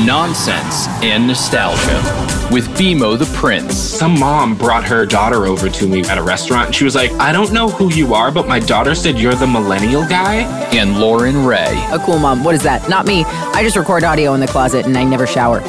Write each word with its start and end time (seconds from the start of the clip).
nonsense, 0.00 0.88
and 1.02 1.26
nostalgia 1.26 2.24
with 2.50 2.68
BMO 2.78 3.18
the 3.18 3.26
Prince. 3.36 3.76
Some 3.76 4.18
mom 4.18 4.56
brought 4.56 4.84
her 4.84 5.06
daughter 5.06 5.46
over 5.46 5.68
to 5.68 5.88
me 5.88 6.02
at 6.02 6.18
a 6.18 6.22
restaurant 6.22 6.66
and 6.66 6.74
she 6.74 6.84
was 6.84 6.94
like, 6.94 7.10
I 7.12 7.32
don't 7.32 7.52
know 7.52 7.68
who 7.68 7.92
you 7.92 8.14
are, 8.14 8.30
but 8.30 8.46
my 8.46 8.60
daughter 8.60 8.94
said 8.94 9.18
you're 9.18 9.34
the 9.34 9.46
millennial 9.46 10.06
guy. 10.06 10.42
And 10.74 10.98
Loren 10.98 11.44
Raye. 11.44 11.86
A 11.90 11.98
cool 11.98 12.18
mom. 12.18 12.44
What 12.44 12.54
is 12.54 12.62
that? 12.62 12.88
Not 12.88 13.06
me. 13.06 13.24
I 13.24 13.62
just 13.62 13.76
record 13.76 14.04
audio 14.04 14.34
in 14.34 14.40
the 14.40 14.46
closet 14.46 14.86
and 14.86 14.96
I 14.96 15.04
never 15.04 15.26
shower. 15.26 15.60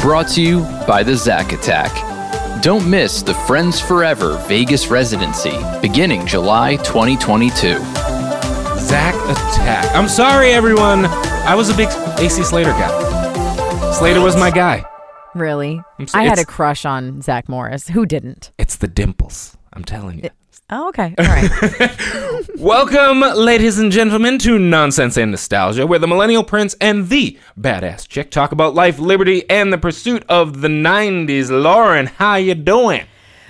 Brought 0.00 0.28
to 0.34 0.42
you 0.42 0.60
by 0.86 1.02
the 1.02 1.16
Zack 1.16 1.52
Attack. 1.52 1.92
Don't 2.62 2.88
miss 2.88 3.22
the 3.22 3.34
Friends 3.34 3.80
Forever 3.80 4.36
Vegas 4.48 4.88
residency 4.88 5.58
beginning 5.80 6.26
July 6.26 6.76
2022. 6.76 7.78
Zack 8.78 9.14
Attack. 9.14 9.94
I'm 9.94 10.08
sorry, 10.08 10.50
everyone. 10.50 11.04
I 11.46 11.54
was 11.54 11.68
a 11.68 11.76
big 11.76 11.88
AC 12.18 12.42
Slater 12.42 12.70
guy. 12.70 13.92
Slater 13.92 14.20
was 14.20 14.34
my 14.36 14.50
guy. 14.50 14.84
Really? 15.34 15.82
I 16.14 16.24
had 16.24 16.38
a 16.38 16.44
crush 16.44 16.84
on 16.84 17.20
Zach 17.20 17.48
Morris. 17.48 17.88
Who 17.88 18.06
didn't? 18.06 18.50
It's 18.58 18.76
the 18.76 18.88
dimples. 18.88 19.56
I'm 19.72 19.84
telling 19.84 20.22
you. 20.24 20.30
Oh, 20.70 20.88
okay. 20.88 21.14
All 21.18 21.24
right. 21.26 22.48
Welcome, 22.58 23.20
ladies 23.20 23.78
and 23.78 23.92
gentlemen, 23.92 24.38
to 24.38 24.58
Nonsense 24.58 25.16
and 25.18 25.32
Nostalgia, 25.32 25.86
where 25.86 25.98
the 25.98 26.06
Millennial 26.06 26.44
Prince 26.44 26.74
and 26.80 27.08
the 27.08 27.38
Badass 27.60 28.08
Chick 28.08 28.30
talk 28.30 28.52
about 28.52 28.74
life, 28.74 28.98
liberty, 28.98 29.48
and 29.50 29.70
the 29.72 29.78
pursuit 29.78 30.24
of 30.28 30.62
the 30.62 30.68
90s. 30.68 31.50
Loren, 31.50 32.06
how 32.06 32.36
you 32.36 32.54
doing? 32.54 33.04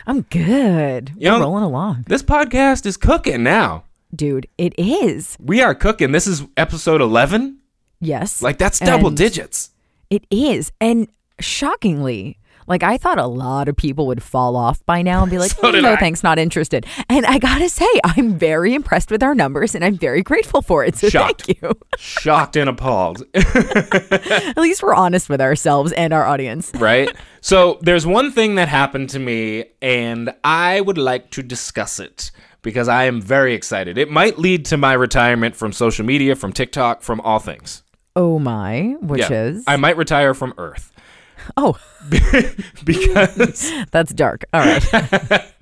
I'm 0.06 0.22
good. 0.22 1.12
You 1.16 1.30
We're 1.30 1.38
know- 1.38 1.44
rolling 1.44 1.64
along. 1.64 2.04
This 2.08 2.22
podcast 2.24 2.86
is 2.86 2.96
cooking 2.96 3.44
now. 3.44 3.84
Dude, 4.14 4.48
it 4.58 4.74
is. 4.78 5.36
We 5.40 5.60
are 5.62 5.74
cooking. 5.74 6.12
This 6.12 6.26
is 6.26 6.42
episode 6.56 7.00
11. 7.00 7.58
Yes. 8.04 8.42
Like, 8.42 8.58
that's 8.58 8.78
double 8.78 9.08
And 9.08 9.16
digits. 9.16 9.70
It 10.10 10.24
is. 10.30 10.70
And 10.80 11.08
shockingly, 11.40 12.38
like 12.66 12.82
I 12.82 12.96
thought 12.96 13.18
a 13.18 13.26
lot 13.26 13.68
of 13.68 13.76
people 13.76 14.06
would 14.06 14.22
fall 14.22 14.56
off 14.56 14.84
by 14.86 15.02
now 15.02 15.22
and 15.22 15.30
be 15.30 15.38
like, 15.38 15.50
So 15.60 15.70
"Mm, 15.70 15.82
no 15.82 15.92
I. 15.92 15.96
thanks, 15.96 16.22
not 16.22 16.38
interested. 16.38 16.86
And 17.10 17.26
I 17.26 17.38
gotta 17.38 17.68
say, 17.68 17.86
I'm 18.04 18.38
very 18.38 18.74
impressed 18.74 19.10
with 19.10 19.22
our 19.22 19.34
numbers 19.34 19.74
and 19.74 19.84
I'm 19.84 19.98
very 19.98 20.22
grateful 20.22 20.62
for 20.62 20.84
it. 20.84 20.96
So 20.96 21.08
Shocked. 21.10 21.46
thank 21.46 21.60
you. 21.62 21.72
Shocked 21.98 22.56
and 22.56 22.70
appalled. 22.70 23.22
At 23.34 24.56
least 24.56 24.82
we're 24.82 24.94
honest 24.94 25.28
with 25.28 25.40
ourselves 25.40 25.92
and 25.92 26.12
our 26.12 26.24
audience. 26.24 26.72
right? 26.74 27.08
So 27.44 27.76
there's 27.82 28.06
one 28.06 28.32
thing 28.32 28.54
that 28.54 28.68
happened 28.68 29.10
to 29.10 29.18
me, 29.18 29.66
and 29.82 30.34
I 30.42 30.80
would 30.80 30.96
like 30.96 31.30
to 31.32 31.42
discuss 31.42 32.00
it 32.00 32.30
because 32.62 32.88
I 32.88 33.04
am 33.04 33.20
very 33.20 33.52
excited. 33.52 33.98
It 33.98 34.10
might 34.10 34.38
lead 34.38 34.64
to 34.66 34.78
my 34.78 34.94
retirement 34.94 35.54
from 35.54 35.70
social 35.72 36.06
media, 36.06 36.36
from 36.36 36.54
TikTok, 36.54 37.02
from 37.02 37.20
all 37.20 37.40
things. 37.40 37.82
Oh 38.16 38.38
my, 38.38 38.96
which 39.00 39.28
Yeah. 39.30 39.44
is 39.44 39.64
I 39.66 39.76
might 39.76 39.96
retire 39.96 40.34
from 40.34 40.54
Earth 40.58 40.92
oh, 41.56 41.78
because 42.84 43.72
that's 43.90 44.12
dark. 44.14 44.44
All 44.52 44.60
right. 44.60 45.52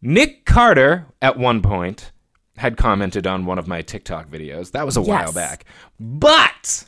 Nick 0.00 0.44
Carter 0.44 1.06
at 1.20 1.36
one 1.36 1.60
point 1.62 2.12
had 2.56 2.76
commented 2.76 3.26
on 3.26 3.44
one 3.46 3.58
of 3.58 3.66
my 3.68 3.82
TikTok 3.82 4.28
videos. 4.28 4.72
That 4.72 4.86
was 4.86 4.96
a 4.96 5.02
while 5.02 5.32
back, 5.32 5.64
but 6.00 6.84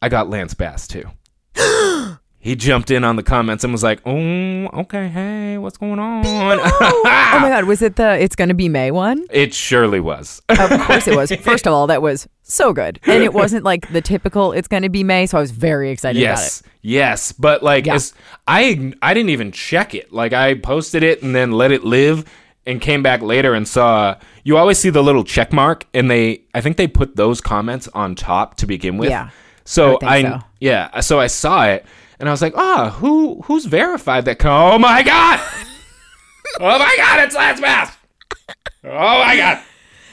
I 0.00 0.08
got 0.08 0.28
Lance 0.30 0.54
Bass 0.54 0.86
too. 0.86 1.04
He 2.46 2.54
jumped 2.54 2.92
in 2.92 3.02
on 3.02 3.16
the 3.16 3.24
comments 3.24 3.64
and 3.64 3.72
was 3.72 3.82
like, 3.82 4.00
"Oh, 4.06 4.66
okay, 4.82 5.08
hey, 5.08 5.58
what's 5.58 5.76
going 5.76 5.98
on?" 5.98 6.24
oh 6.26 7.38
my 7.42 7.48
God, 7.48 7.64
was 7.64 7.82
it 7.82 7.96
the 7.96 8.16
It's 8.22 8.36
Gonna 8.36 8.54
Be 8.54 8.68
May 8.68 8.92
one? 8.92 9.26
It 9.30 9.52
surely 9.52 9.98
was. 9.98 10.40
Of 10.48 10.80
course 10.82 11.08
it 11.08 11.16
was. 11.16 11.32
First 11.40 11.66
of 11.66 11.72
all, 11.72 11.88
that 11.88 12.02
was 12.02 12.28
so 12.44 12.72
good. 12.72 13.00
And 13.04 13.24
it 13.24 13.34
wasn't 13.34 13.64
like 13.64 13.90
the 13.92 14.00
typical 14.00 14.52
It's 14.52 14.68
Gonna 14.68 14.88
Be 14.88 15.02
May, 15.02 15.26
so 15.26 15.38
I 15.38 15.40
was 15.40 15.50
very 15.50 15.90
excited 15.90 16.20
yes, 16.20 16.62
yes, 16.82 17.32
but 17.32 17.64
like, 17.64 17.84
Yeah. 17.84 17.98
I 18.46 18.92
I 19.02 19.12
didn't 19.12 19.30
even 19.30 19.50
check 19.50 19.92
it. 19.96 20.12
Like, 20.12 20.32
I 20.32 20.54
posted 20.54 21.02
it 21.02 21.24
and 21.24 21.34
then 21.34 21.50
let 21.50 21.72
it 21.72 21.82
live, 21.82 22.24
and 22.64 22.80
came 22.80 23.02
back 23.02 23.22
later 23.22 23.54
and 23.54 23.66
saw. 23.66 24.14
You 24.44 24.56
always 24.56 24.78
see 24.78 24.90
the 24.90 25.02
little 25.02 25.24
check 25.24 25.52
mark, 25.52 25.84
and 25.92 26.08
they 26.08 26.42
I 26.54 26.60
think 26.60 26.76
they 26.76 26.86
put 26.86 27.16
those 27.16 27.40
comments 27.40 27.88
on 27.92 28.14
top 28.14 28.56
to 28.58 28.66
begin 28.66 28.98
with. 28.98 29.10
Yeah, 29.10 29.30
So 29.64 29.98
I 30.00 30.16
I, 30.18 30.22
so. 30.22 30.40
yeah, 30.60 31.00
so 31.00 31.18
I 31.18 31.26
saw 31.26 31.66
it, 31.66 31.84
and 32.18 32.28
I 32.28 32.32
was 32.32 32.42
like, 32.42 32.54
ah, 32.56 32.90
who 32.98 33.42
who's 33.42 33.64
verified 33.64 34.24
that? 34.26 34.38
Co- 34.38 34.72
oh 34.72 34.78
my 34.78 35.02
god! 35.02 35.40
oh 36.60 36.78
my 36.78 36.94
god! 36.96 37.24
It's 37.24 37.34
Lance 37.34 37.60
Bass. 37.60 37.96
Oh 38.84 39.22
my 39.24 39.36
god! 39.36 39.62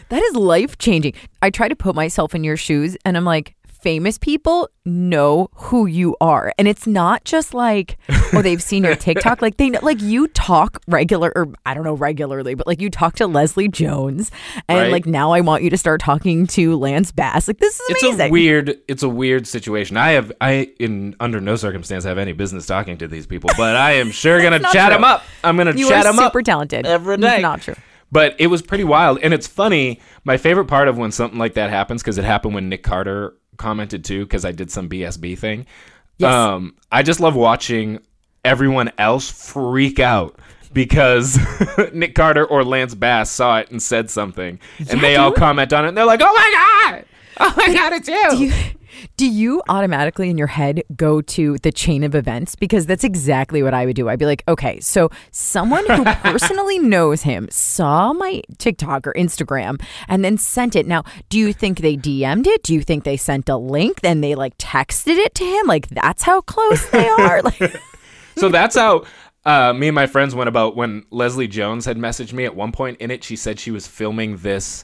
That 0.10 0.22
is 0.22 0.36
life 0.36 0.78
changing. 0.78 1.14
I 1.42 1.50
try 1.50 1.68
to 1.68 1.76
put 1.76 1.96
myself 1.96 2.36
in 2.36 2.44
your 2.44 2.58
shoes 2.58 2.98
and 3.06 3.18
I'm 3.18 3.26
like, 3.26 3.56
famous 3.84 4.18
people 4.18 4.70
know 4.86 5.50
who 5.54 5.86
you 5.86 6.16
are. 6.20 6.54
And 6.58 6.68
it's 6.68 6.88
not 6.88 7.24
just 7.26 7.54
like, 7.54 7.98
oh, 8.34 8.42
they've 8.42 8.62
seen 8.62 8.84
your 8.84 8.96
TikTok. 9.08 9.42
Like 9.42 9.58
they 9.58 9.70
know, 9.70 9.80
like 9.84 10.02
you 10.02 10.28
talk 10.30 10.82
regular 10.88 11.32
or 11.36 11.50
I 11.66 11.74
don't 11.74 11.84
know 11.84 11.94
regularly, 11.94 12.56
but 12.56 12.66
like 12.66 12.82
you 12.82 12.90
talk 12.90 13.16
to 13.18 13.28
Leslie 13.28 13.68
Jones. 13.68 14.32
And 14.68 14.80
Right. 14.80 14.92
like 14.92 15.06
now 15.06 15.32
I 15.34 15.42
want 15.42 15.64
you 15.64 15.70
to 15.70 15.78
start 15.78 16.02
talking 16.02 16.48
to 16.48 16.76
Lance 16.78 17.12
Bass. 17.12 17.48
Like 17.48 17.60
this 17.60 17.80
is 17.80 17.90
amazing. 18.04 18.10
it's 18.12 18.30
a 18.30 18.32
weird 18.32 18.78
it's 18.88 19.04
a 19.04 19.10
weird 19.10 19.46
situation 19.48 19.98
i 19.98 20.12
have 20.12 20.32
i 20.42 20.72
in 20.80 21.16
under 21.20 21.40
no 21.42 21.56
circumstance 21.56 22.04
have 22.04 22.18
any 22.18 22.32
business 22.34 22.66
talking 22.66 22.98
to 22.98 23.08
these 23.08 23.28
people 23.28 23.50
but 23.58 23.76
i 23.76 23.92
am 23.94 24.12
sure 24.12 24.42
gonna 24.42 24.60
chat 24.60 24.72
true. 24.88 24.96
them 24.96 25.04
up 25.04 25.24
i'm 25.44 25.58
gonna 25.58 25.74
you 25.76 25.88
chat 25.90 26.04
them 26.06 26.18
up 26.20 26.32
super 26.32 26.42
talented. 26.42 26.86
every 26.86 27.16
It's 27.16 27.22
day. 27.22 27.42
Not 27.42 27.62
true. 27.62 27.76
but 28.12 28.36
it 28.40 28.48
was 28.48 28.62
pretty 28.62 28.84
wild 28.84 29.20
and 29.22 29.34
it's 29.34 29.48
funny 29.48 30.00
my 30.24 30.38
favorite 30.38 30.66
part 30.66 30.88
of 30.88 30.98
when 30.98 31.12
something 31.12 31.38
like 31.40 31.54
that 31.56 31.70
happens 31.70 32.02
because 32.02 32.18
it 32.18 32.24
happened 32.26 32.54
when 32.56 32.70
nick 32.70 32.84
carter 32.84 33.36
commented 33.58 34.04
too 34.06 34.26
because 34.26 34.46
i 34.46 34.52
did 34.52 34.70
some 34.72 34.88
bsb 34.90 35.38
thing 35.38 35.66
Yes. 36.18 36.32
um 36.34 36.76
i 36.92 37.02
just 37.04 37.20
love 37.20 37.36
watching 37.36 38.00
everyone 38.46 38.92
else 38.98 39.30
freak 39.32 40.00
out 40.00 40.38
because 40.74 41.38
Nick 41.94 42.16
Carter 42.16 42.44
or 42.46 42.64
Lance 42.64 42.96
Bass 42.96 43.30
saw 43.30 43.60
it 43.60 43.70
and 43.70 43.80
said 43.80 44.10
something, 44.10 44.60
and 44.90 45.02
they 45.02 45.16
all 45.18 45.32
comment 45.32 45.72
on 45.72 45.86
it. 45.86 45.90
and 45.90 45.98
They're 45.98 46.04
like, 46.04 46.20
"Oh 46.24 46.34
my 46.34 46.92
god, 46.92 47.06
oh 47.40 47.54
my 47.56 47.74
god, 47.74 47.94
it's 47.94 48.08
you!" 48.08 48.52
Do 49.18 49.28
you, 49.30 49.62
automatically 49.70 50.30
in 50.30 50.38
your 50.38 50.48
head 50.48 50.84
go 50.96 51.22
to 51.22 51.58
the 51.60 51.72
chain 51.72 52.04
of 52.04 52.16
events? 52.16 52.56
Because 52.56 52.86
that's 52.86 53.04
exactly 53.04 53.64
what 53.64 53.74
I 53.74 53.86
would 53.86 53.96
do. 53.96 54.10
I'd 54.10 54.20
be 54.20 54.26
like, 54.26 54.44
okay, 54.48 54.80
so 54.80 55.10
someone 55.32 55.86
who 55.88 56.04
personally 56.22 56.80
knows 56.80 57.22
him 57.24 57.48
saw 57.52 58.14
my 58.14 58.42
TikTok 58.58 59.08
or 59.08 59.14
Instagram 59.14 59.82
and 60.08 60.24
then 60.24 60.38
sent 60.38 60.76
it. 60.76 60.88
Now, 60.88 61.04
do 61.30 61.38
you 61.38 61.54
think 61.54 61.80
they 61.80 61.98
DM'd 61.98 62.48
it? 62.48 62.64
Do 62.64 62.74
you 62.74 62.82
think 62.82 63.04
they 63.04 63.18
sent 63.18 63.50
a 63.50 63.58
link? 63.58 64.02
Then 64.02 64.22
they 64.22 64.36
like 64.36 64.58
texted 64.58 65.18
it 65.18 65.36
to 65.36 65.44
him? 65.44 65.68
Like 65.68 65.88
that's 65.90 66.24
how 66.24 66.42
close 66.42 66.90
they 66.90 67.08
are? 67.20 67.42
Like, 67.42 67.76
so 68.38 68.50
that's 68.50 68.76
how 68.76 69.06
uh, 69.46 69.74
me 69.74 69.90
and 69.90 69.96
my 69.96 70.08
friends 70.08 70.34
went 70.34 70.48
about 70.48 70.76
when 70.76 71.06
Leslie 71.10 71.48
Jones 71.48 71.86
had 71.86 71.98
messaged 71.98 72.34
me 72.34 72.46
at 72.46 72.56
one 72.56 72.72
point 72.72 73.00
in 73.00 73.12
it. 73.12 73.24
She 73.24 73.36
said 73.36 73.60
she 73.60 73.72
was 73.72 73.88
filming 73.88 74.38
this 74.38 74.84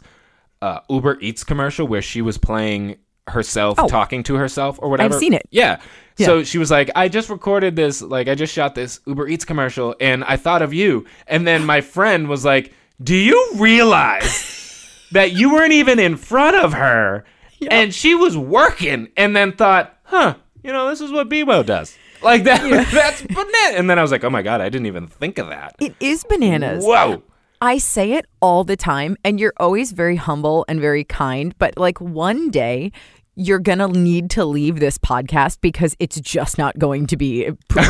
uh, 0.61 0.79
Uber 0.89 1.17
Eats 1.21 1.43
commercial 1.43 1.87
where 1.87 2.01
she 2.01 2.21
was 2.21 2.37
playing 2.37 2.97
herself 3.29 3.79
Oh. 3.79 3.87
talking 3.87 4.23
to 4.23 4.35
herself 4.35 4.79
or 4.81 4.89
whatever. 4.89 5.13
I've 5.15 5.19
seen 5.19 5.33
it. 5.33 5.47
Yeah. 5.51 5.79
Yeah. 6.17 6.25
So 6.25 6.43
she 6.43 6.57
was 6.57 6.69
like, 6.69 6.89
I 6.95 7.07
just 7.07 7.29
recorded 7.29 7.75
this, 7.77 8.01
like, 8.01 8.27
I 8.27 8.35
just 8.35 8.53
shot 8.53 8.75
this 8.75 8.99
Uber 9.05 9.27
Eats 9.29 9.45
commercial 9.45 9.95
and 10.01 10.23
I 10.25 10.35
thought 10.35 10.61
of 10.61 10.73
you. 10.73 11.05
And 11.27 11.47
then 11.47 11.65
my 11.65 11.79
friend 11.81 12.27
was 12.27 12.43
like, 12.43 12.73
Do 13.01 13.15
you 13.15 13.51
realize 13.55 14.85
that 15.11 15.31
you 15.31 15.53
weren't 15.53 15.73
even 15.73 15.99
in 15.99 16.17
front 16.17 16.57
of 16.57 16.73
her 16.73 17.25
and 17.71 17.93
she 17.93 18.15
was 18.15 18.37
working 18.37 19.09
and 19.17 19.35
then 19.35 19.53
thought, 19.53 19.97
Huh, 20.03 20.35
you 20.63 20.71
know, 20.73 20.89
this 20.89 21.01
is 21.01 21.11
what 21.11 21.29
Bebo 21.29 21.65
does. 21.65 21.97
Like 22.21 22.43
that, 22.43 22.61
that's 22.91 23.21
banana. 23.21 23.77
And 23.77 23.89
then 23.89 23.97
I 23.97 24.01
was 24.01 24.11
like, 24.11 24.25
oh 24.25 24.29
my 24.29 24.41
God, 24.41 24.59
I 24.59 24.67
didn't 24.67 24.87
even 24.87 25.07
think 25.07 25.37
of 25.37 25.47
that. 25.47 25.75
it 25.79 25.95
is 26.01 26.25
bananas. 26.25 26.83
Whoa. 26.83 27.23
I 27.61 27.77
say 27.77 28.13
it 28.13 28.25
all 28.41 28.63
the 28.63 28.77
time, 28.77 29.17
and 29.25 29.37
you're 29.39 29.53
always 29.57 29.91
very 29.91 30.15
humble 30.15 30.63
and 30.69 30.79
very 30.79 31.03
kind. 31.03 31.53
But 31.59 31.77
like 31.77 31.99
one 31.99 32.49
day, 32.51 32.91
you're 33.39 33.59
gonna 33.59 33.87
need 33.87 34.29
to 34.31 34.45
leave 34.45 34.79
this 34.79 34.97
podcast 34.97 35.59
because 35.61 35.95
it's 35.99 36.19
just 36.19 36.57
not 36.57 36.77
going 36.77 37.07
to 37.07 37.17
be 37.17 37.49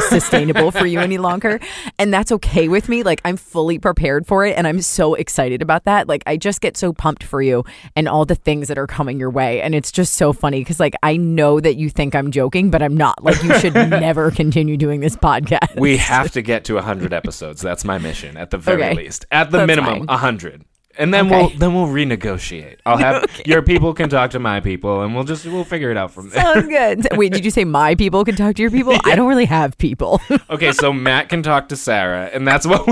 sustainable 0.10 0.72
for 0.72 0.86
you 0.86 1.00
any 1.00 1.18
longer. 1.30 1.60
And 1.98 2.14
that's 2.14 2.32
okay 2.34 2.68
with 2.68 2.88
me. 2.90 3.04
Like 3.04 3.22
I'm 3.26 3.36
fully 3.38 3.80
prepared 3.80 4.28
for 4.28 4.46
it, 4.46 4.58
and 4.58 4.68
I'm 4.68 4.82
so 4.82 5.16
excited 5.16 5.62
about 5.62 5.86
that. 5.86 6.08
Like 6.08 6.24
I 6.28 6.38
just 6.38 6.62
get 6.62 6.78
so 6.78 6.94
pumped 6.94 7.24
for 7.24 7.42
you 7.42 7.64
and 7.96 8.08
all 8.08 8.26
the 8.26 8.36
things 8.36 8.68
that 8.68 8.78
are 8.78 8.88
coming 8.88 9.20
your 9.20 9.30
way. 9.30 9.62
And 9.62 9.74
it's 9.76 9.92
just 9.92 10.14
so 10.16 10.34
funny 10.34 10.60
because 10.60 10.80
like 10.80 10.96
I 11.04 11.18
know 11.18 11.60
that 11.60 11.76
you 11.76 11.90
think 11.90 12.16
I'm 12.16 12.32
joking, 12.32 12.70
but 12.70 12.82
I'm 12.82 12.96
not. 12.96 13.24
Like 13.24 13.42
you 13.44 13.58
should 13.60 13.74
never 13.76 14.32
continue 14.32 14.78
doing 14.78 15.00
this 15.00 15.16
podcast. 15.16 15.80
We 15.80 15.98
have 15.98 16.32
to 16.32 16.42
get 16.42 16.64
to 16.66 16.76
100 16.76 17.14
episodes. 17.14 17.62
That's 17.62 17.84
my 17.84 17.98
mission 17.98 18.38
at 18.38 18.52
the 18.52 18.58
very 18.58 18.84
Okay. 18.84 18.94
least. 18.96 19.26
At 19.32 19.52
the 19.52 19.58
That's 19.60 19.68
minimum, 19.68 19.98
fine. 20.00 20.06
100. 20.08 20.66
And 20.98 21.14
then 21.14 21.28
Okay. 21.28 21.38
we'll 21.38 21.50
then 21.60 21.74
we'll 21.76 21.88
renegotiate. 21.88 22.78
I'll 22.86 22.98
have 22.98 23.24
your 23.46 23.62
people 23.62 23.94
can 23.94 24.10
talk 24.10 24.32
to 24.32 24.40
my 24.40 24.60
people 24.60 25.02
and 25.02 25.16
we'll 25.16 25.24
just 25.24 25.46
we'll 25.46 25.64
figure 25.64 25.92
it 25.92 25.98
out 25.98 26.12
from 26.12 26.30
there. 26.30 26.42
Sounds 26.44 26.68
good. 26.68 27.08
Wait, 27.18 27.32
did 27.32 27.46
you 27.46 27.52
say 27.52 27.64
my 27.64 27.96
people 27.96 28.26
can 28.26 28.36
talk 28.36 28.56
to 28.56 28.62
your 28.62 28.72
people? 28.72 28.96
I 29.06 29.16
don't 29.16 29.28
really 29.30 29.46
have 29.46 29.78
people. 29.78 30.20
Okay, 30.50 30.72
so 30.72 30.92
Matt 30.92 31.30
can 31.30 31.44
talk 31.44 31.70
to 31.70 31.76
Sarah 31.76 32.30
and 32.34 32.46
that's 32.48 32.66
what 32.66 32.86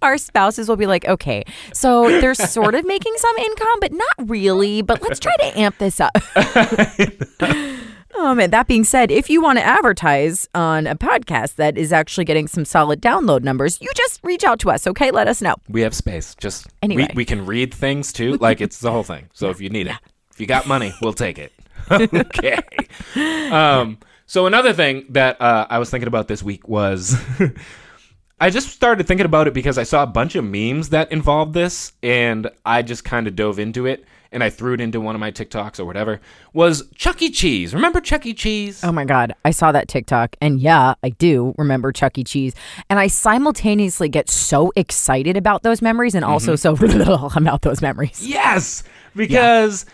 Our 0.00 0.16
spouses 0.16 0.68
will 0.68 0.76
be 0.76 0.86
like, 0.86 1.04
okay, 1.06 1.44
so 1.72 2.08
they're 2.20 2.34
sort 2.34 2.74
of 2.74 2.86
making 2.86 3.12
some 3.16 3.36
income, 3.36 3.80
but 3.80 3.92
not 3.92 4.30
really. 4.30 4.80
But 4.80 5.02
let's 5.02 5.20
try 5.20 5.36
to 5.36 5.58
amp 5.58 5.76
this 5.78 6.00
up. 6.00 6.12
Oh 8.16 8.34
man, 8.34 8.50
that 8.50 8.66
being 8.68 8.84
said, 8.84 9.10
if 9.10 9.28
you 9.28 9.42
want 9.42 9.58
to 9.58 9.64
advertise 9.64 10.48
on 10.54 10.86
a 10.86 10.94
podcast 10.94 11.56
that 11.56 11.76
is 11.76 11.92
actually 11.92 12.24
getting 12.24 12.46
some 12.46 12.64
solid 12.64 13.02
download 13.02 13.42
numbers, 13.42 13.80
you 13.80 13.90
just 13.96 14.20
reach 14.22 14.44
out 14.44 14.60
to 14.60 14.70
us, 14.70 14.86
okay? 14.86 15.10
Let 15.10 15.26
us 15.28 15.42
know. 15.42 15.56
We 15.68 15.80
have 15.80 15.94
space. 15.94 16.34
Just 16.36 16.66
Anyway. 16.82 17.08
we, 17.10 17.16
we 17.16 17.24
can 17.24 17.44
read 17.44 17.74
things 17.74 18.12
too. 18.12 18.38
Like 18.44 18.60
it's 18.60 18.78
the 18.78 18.90
whole 18.90 19.02
thing. 19.04 19.30
So 19.32 19.48
if 19.48 19.60
you 19.60 19.70
need 19.70 19.86
it, 19.86 19.96
if 20.30 20.38
you 20.40 20.46
got 20.46 20.66
money, 20.66 20.92
we'll 21.00 21.14
take 21.14 21.38
it. 21.38 21.52
okay. 21.90 22.60
Um. 23.50 23.98
So 24.26 24.46
another 24.46 24.72
thing 24.72 25.06
that 25.10 25.40
uh, 25.40 25.66
I 25.70 25.78
was 25.78 25.90
thinking 25.90 26.08
about 26.08 26.28
this 26.28 26.42
week 26.42 26.68
was. 26.68 27.16
I 28.40 28.50
just 28.50 28.70
started 28.70 29.06
thinking 29.06 29.26
about 29.26 29.46
it 29.46 29.54
because 29.54 29.78
I 29.78 29.84
saw 29.84 30.02
a 30.02 30.06
bunch 30.06 30.34
of 30.34 30.44
memes 30.44 30.90
that 30.90 31.12
involved 31.12 31.54
this, 31.54 31.92
and 32.02 32.50
I 32.66 32.82
just 32.82 33.04
kind 33.04 33.26
of 33.28 33.36
dove 33.36 33.58
into 33.58 33.86
it, 33.86 34.04
and 34.34 34.42
I 34.42 34.50
threw 34.50 34.74
it 34.74 34.80
into 34.80 35.00
one 35.00 35.14
of 35.14 35.20
my 35.20 35.30
TikToks 35.30 35.78
or 35.80 35.84
whatever. 35.84 36.20
Was 36.52 36.86
Chuck 36.96 37.22
E. 37.22 37.30
Cheese? 37.30 37.72
Remember 37.74 38.00
Chuck 38.00 38.26
E. 38.26 38.34
Cheese? 38.34 38.82
Oh 38.84 38.92
my 38.92 39.04
God, 39.04 39.34
I 39.44 39.52
saw 39.52 39.72
that 39.72 39.88
TikTok, 39.88 40.36
and 40.42 40.60
yeah, 40.60 40.94
I 41.02 41.10
do 41.10 41.54
remember 41.56 41.92
Chuck 41.92 42.18
E. 42.18 42.24
Cheese, 42.24 42.54
and 42.90 42.98
I 42.98 43.06
simultaneously 43.06 44.08
get 44.08 44.28
so 44.28 44.72
excited 44.76 45.36
about 45.36 45.62
those 45.62 45.80
memories, 45.80 46.14
and 46.14 46.24
also 46.24 46.54
mm-hmm. 46.54 46.56
so 46.56 46.76
brutal 46.76 47.32
about 47.36 47.62
those 47.62 47.80
memories. 47.80 48.26
Yes, 48.26 48.82
because 49.14 49.86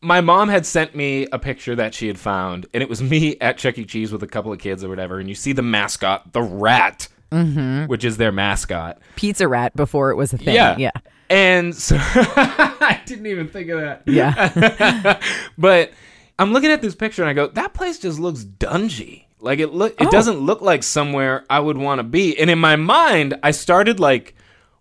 my 0.00 0.20
mom 0.20 0.48
had 0.48 0.66
sent 0.66 0.94
me 0.94 1.26
a 1.32 1.38
picture 1.38 1.74
that 1.76 1.94
she 1.94 2.08
had 2.08 2.18
found, 2.18 2.66
and 2.74 2.82
it 2.82 2.88
was 2.88 3.02
me 3.02 3.38
at 3.40 3.56
Chuck 3.56 3.78
E. 3.78 3.84
Cheese 3.84 4.12
with 4.12 4.22
a 4.22 4.28
couple 4.28 4.52
of 4.52 4.58
kids 4.58 4.84
or 4.84 4.88
whatever, 4.88 5.20
and 5.20 5.28
you 5.28 5.34
see 5.34 5.52
the 5.52 5.62
mascot, 5.62 6.32
the 6.32 6.42
rat, 6.42 7.08
mm-hmm. 7.30 7.86
which 7.86 8.04
is 8.04 8.16
their 8.16 8.32
mascot. 8.32 8.98
Pizza 9.16 9.46
Rat 9.46 9.74
before 9.76 10.10
it 10.10 10.16
was 10.16 10.32
a 10.32 10.38
thing. 10.38 10.54
Yeah, 10.54 10.76
yeah, 10.76 10.90
And 11.34 11.74
so 11.74 11.96
I 12.00 13.00
didn't 13.06 13.26
even 13.26 13.48
think 13.48 13.68
of 13.70 13.80
that. 13.80 14.02
yeah. 14.06 15.20
but 15.58 15.92
I'm 16.38 16.52
looking 16.52 16.70
at 16.70 16.80
this 16.80 16.94
picture 16.94 17.22
and 17.22 17.28
I 17.28 17.32
go, 17.32 17.48
that 17.48 17.74
place 17.74 17.98
just 17.98 18.18
looks 18.20 18.44
dungy. 18.44 19.24
Like 19.40 19.58
it 19.58 19.72
look, 19.74 19.94
Oh. 20.00 20.04
it 20.06 20.10
doesn't 20.10 20.38
look 20.38 20.60
like 20.60 20.82
somewhere 20.82 21.44
I 21.50 21.60
would 21.60 21.76
want 21.76 21.98
to 21.98 22.02
be. 22.04 22.38
And 22.38 22.48
in 22.50 22.58
my 22.58 22.76
mind, 22.76 23.34
I 23.42 23.50
started 23.50 23.98
like 24.00 24.34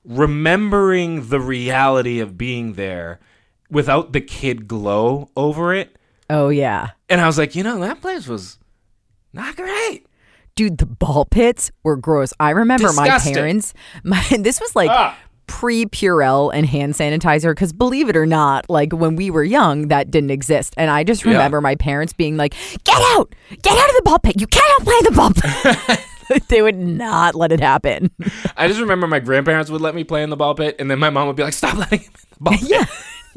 remembering 0.05 1.29
the 1.29 1.39
reality 1.39 2.19
of 2.19 2.38
being 2.38 2.73
there 2.73 3.19
without 3.69 4.13
the 4.13 4.21
kid 4.21 4.67
glow 4.67 5.29
over 5.35 5.73
it. 5.73 5.97
oh 6.29 6.50
yeah. 6.50 6.91
And 7.09 7.19
I 7.19 7.25
was 7.27 7.38
like, 7.38 7.55
you 7.55 7.63
know, 7.63 7.79
that 7.79 8.00
place 8.01 8.27
was 8.27 8.59
not 9.33 9.55
great. 9.55 10.05
Dude, 10.55 10.77
the 10.77 10.85
ball 10.85 11.25
pits 11.25 11.71
were 11.83 11.95
gross. 11.97 12.31
I 12.39 12.51
remember 12.51 12.88
Disgusting. 12.89 13.33
my 13.33 13.39
parents. 13.39 13.73
My 14.03 14.21
this 14.39 14.61
was 14.61 14.75
like 14.75 14.91
Ah. 14.91 15.17
Pre 15.47 15.85
Purell 15.85 16.51
and 16.53 16.65
hand 16.65 16.93
sanitizer 16.93 17.51
because 17.51 17.73
believe 17.73 18.09
it 18.09 18.15
or 18.15 18.25
not, 18.25 18.69
like 18.69 18.93
when 18.93 19.15
we 19.15 19.29
were 19.29 19.43
young, 19.43 19.87
that 19.89 20.09
didn't 20.11 20.31
exist. 20.31 20.73
And 20.77 20.89
I 20.91 21.03
just 21.03 21.23
Yeah. 21.25 21.31
remember 21.33 21.61
my 21.61 21.75
parents 21.75 22.13
being 22.13 22.37
like, 22.37 22.53
"Get 22.83 22.97
out! 23.17 23.33
Get 23.61 23.77
out 23.77 23.89
of 23.89 23.95
the 23.95 24.01
ball 24.03 24.19
pit! 24.19 24.39
You 24.39 24.47
cannot 24.47 24.81
play 24.83 24.99
the 25.03 25.11
ball 25.11 25.31
pit." 25.35 25.99
they 26.47 26.61
would 26.61 26.77
not 26.77 27.35
let 27.35 27.51
it 27.51 27.59
happen. 27.59 28.09
I 28.57 28.67
just 28.69 28.79
remember 28.79 29.07
my 29.07 29.19
grandparents 29.19 29.69
would 29.69 29.81
let 29.81 29.93
me 29.93 30.03
play 30.05 30.23
in 30.23 30.29
the 30.29 30.37
ball 30.37 30.55
pit, 30.55 30.77
and 30.79 30.89
then 30.89 30.97
my 30.97 31.09
mom 31.09 31.27
would 31.27 31.35
be 31.35 31.43
like, 31.43 31.53
stop 31.53 31.75
letting 31.77 31.99
him 31.99 32.11
in 32.13 32.21
the 32.31 32.37
ball 32.39 32.53
pit. 32.57 32.69
yeah, 32.69 32.85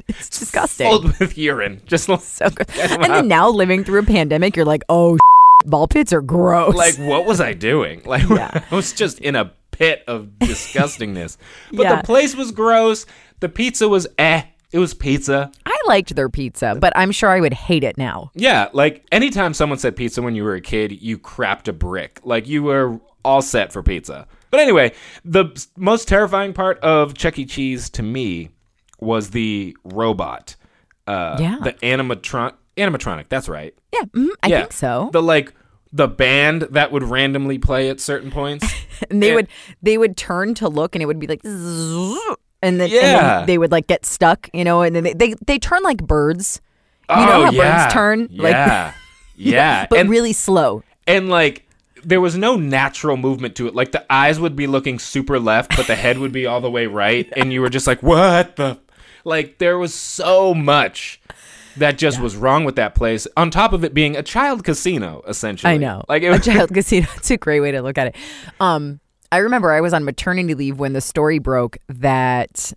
it's 0.08 0.28
disgusting. 0.28 0.86
Filled 0.88 1.18
with 1.18 1.36
urine. 1.36 1.82
Just 1.86 2.04
so 2.06 2.16
gross. 2.50 2.78
And 2.78 3.02
then 3.02 3.26
now 3.28 3.48
living 3.48 3.82
through 3.82 4.00
a 4.00 4.04
pandemic, 4.04 4.54
you're 4.54 4.64
like, 4.64 4.82
"Oh, 4.88 5.18
ball 5.64 5.88
pits 5.88 6.12
are 6.12 6.22
gross." 6.22 6.76
like 6.76 6.94
what 6.96 7.26
was 7.26 7.40
I 7.40 7.54
doing? 7.54 8.02
Like 8.04 8.22
Yeah. 8.28 8.62
I 8.70 8.74
was 8.74 8.92
just 8.92 9.18
in 9.18 9.34
a 9.34 9.52
pit 9.78 10.02
of 10.06 10.26
disgustingness. 10.38 11.37
But 11.73 11.82
Yeah. 11.84 11.96
the 11.96 12.02
place 12.02 12.34
was 12.37 12.50
gross. 12.52 13.06
The 13.40 13.49
pizza 13.49 13.88
was 13.88 14.06
eh. 14.19 14.43
It 14.73 14.78
was 14.78 14.94
pizza. 14.94 15.50
I 15.64 15.76
liked 15.87 16.14
their 16.17 16.28
pizza, 16.28 16.76
but 16.78 16.93
I'm 16.96 17.12
sure 17.12 17.31
I 17.31 17.40
would 17.40 17.55
hate 17.55 17.84
it 17.84 17.96
now. 17.96 18.31
Yeah, 18.34 18.69
like 18.73 19.05
anytime 19.12 19.55
someone 19.55 19.78
said 19.78 19.94
pizza 19.96 20.20
when 20.23 20.34
you 20.34 20.43
were 20.44 20.55
a 20.55 20.61
kid, 20.61 21.00
you 21.00 21.19
crapped 21.19 21.69
a 21.69 21.73
brick. 21.73 22.20
Like 22.25 22.49
you 22.49 22.62
were 22.64 22.99
all 23.25 23.43
set 23.43 23.73
for 23.73 23.82
pizza. 23.82 24.26
But 24.50 24.61
anyway, 24.61 24.93
the 25.25 25.46
most 25.76 26.08
terrifying 26.08 26.52
part 26.52 26.78
of 26.81 27.14
Chuck 27.14 27.38
E. 27.38 27.44
Cheese 27.46 27.88
to 27.90 28.02
me 28.02 28.50
was 29.00 29.31
the 29.31 29.76
robot. 29.84 30.56
Uh, 31.06 31.37
Yeah. 31.40 31.58
The 31.62 31.73
animatron 31.75 32.52
animatronic. 32.76 33.28
That's 33.28 33.49
right. 33.49 33.75
Yeah, 33.93 34.02
mhm, 34.14 34.28
I 34.43 34.49
yeah. 34.49 34.61
think 34.61 34.73
so. 34.73 35.11
The 35.12 35.23
like 35.23 35.55
the 35.92 36.08
band 36.08 36.62
that 36.70 36.92
would 36.92 37.02
randomly 37.02 37.58
play 37.58 37.88
at 37.88 38.00
certain 38.00 38.30
points. 38.30 38.66
and 39.10 39.22
they 39.22 39.28
Yeah. 39.28 39.34
would 39.36 39.48
they 39.82 39.98
would 39.98 40.16
turn 40.16 40.54
to 40.54 40.68
look 40.68 40.94
and 40.94 41.02
it 41.02 41.06
would 41.06 41.18
be 41.18 41.26
like 41.26 41.40
and 41.44 42.80
then, 42.80 42.80
and 42.80 42.90
Yeah. 42.90 43.38
then 43.38 43.46
they 43.46 43.58
would 43.58 43.70
like 43.72 43.86
get 43.86 44.04
stuck 44.06 44.48
you 44.52 44.64
know 44.64 44.82
and 44.82 44.96
then 44.96 45.04
they 45.04 45.12
they, 45.14 45.34
they 45.46 45.58
turn 45.58 45.82
like 45.82 45.98
birds 46.06 46.60
you 47.08 47.16
oh, 47.16 47.24
know 47.26 47.44
how 47.46 47.50
yeah. 47.52 47.82
birds 47.84 47.92
turn 47.94 48.28
like 48.32 48.52
Yeah. 48.52 48.92
yeah. 49.36 49.86
but 49.88 49.98
and 50.00 50.10
really 50.10 50.32
slow 50.32 50.82
and 51.06 51.28
like 51.28 51.66
there 52.04 52.20
was 52.20 52.36
no 52.36 52.56
natural 52.56 53.16
movement 53.16 53.56
to 53.56 53.66
it. 53.66 53.74
Like 53.74 53.90
the 53.90 54.04
eyes 54.12 54.38
would 54.38 54.54
be 54.54 54.68
looking 54.68 55.00
super 55.00 55.40
left, 55.40 55.76
but 55.76 55.88
the 55.88 55.94
head 56.04 56.18
would 56.18 56.30
be 56.30 56.46
all 56.46 56.60
the 56.60 56.70
way 56.70 56.86
right, 56.86 57.26
and 57.36 57.52
you 57.52 57.60
were 57.60 57.68
just 57.68 57.88
like, 57.88 58.00
"What 58.00 58.54
the?" 58.54 58.78
Like 59.24 59.58
there 59.58 59.76
was 59.76 59.92
so 59.92 60.54
much 60.54 61.20
that 61.78 61.99
just 61.99 62.20
was 62.20 62.37
wrong 62.37 62.64
with 62.64 62.76
that 62.76 62.94
place. 62.94 63.26
On 63.37 63.50
top 63.50 63.73
of 63.73 63.84
it 63.84 63.93
being 63.94 64.17
a 64.17 64.23
child 64.23 64.64
casino, 64.64 65.23
essentially. 65.26 65.73
i 65.73 65.76
know 65.76 66.02
Like 66.08 66.23
it 66.23 66.28
a 66.28 66.38
child 66.38 66.70
casino 66.75 67.06
it's 67.17 67.31
a 67.31 67.37
great 67.37 67.61
way 67.61 67.70
to 67.73 67.82
look 67.82 67.99
at 67.99 68.08
it 68.08 68.17
um 68.61 69.00
i 69.32 69.38
remember 69.38 69.73
i 69.73 69.81
was 69.81 69.93
on 69.93 70.05
maternity 70.05 70.55
leave 70.55 70.78
when 70.78 70.93
the 70.93 71.00
story 71.00 71.38
broke 71.38 71.76
that 71.88 72.73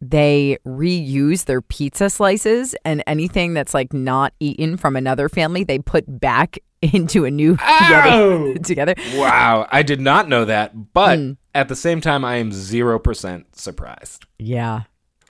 they 0.00 0.58
reuse 0.66 1.44
their 1.44 1.62
pizza 1.62 2.10
slices 2.10 2.74
and 2.84 3.02
anything 3.06 3.54
that's 3.54 3.72
like 3.72 3.92
not 3.92 4.32
eaten 4.40 4.76
from 4.76 4.96
another 4.96 5.28
family 5.28 5.62
they 5.64 5.78
put 5.78 6.04
back 6.20 6.58
into 6.82 7.24
a 7.24 7.30
new 7.30 7.56
together 8.64 8.94
wow, 9.14 9.68
I 9.70 9.82
did 9.82 10.00
not 10.00 10.28
know 10.28 10.44
that, 10.44 10.92
but 10.92 11.18
Hmm. 11.18 11.32
at 11.54 11.68
the 11.68 11.76
same 11.76 12.00
time, 12.00 12.24
I 12.24 12.36
am 12.36 12.50
zero 12.50 12.98
percent 12.98 13.54
surprised. 13.56 14.26
yeah 14.38 14.80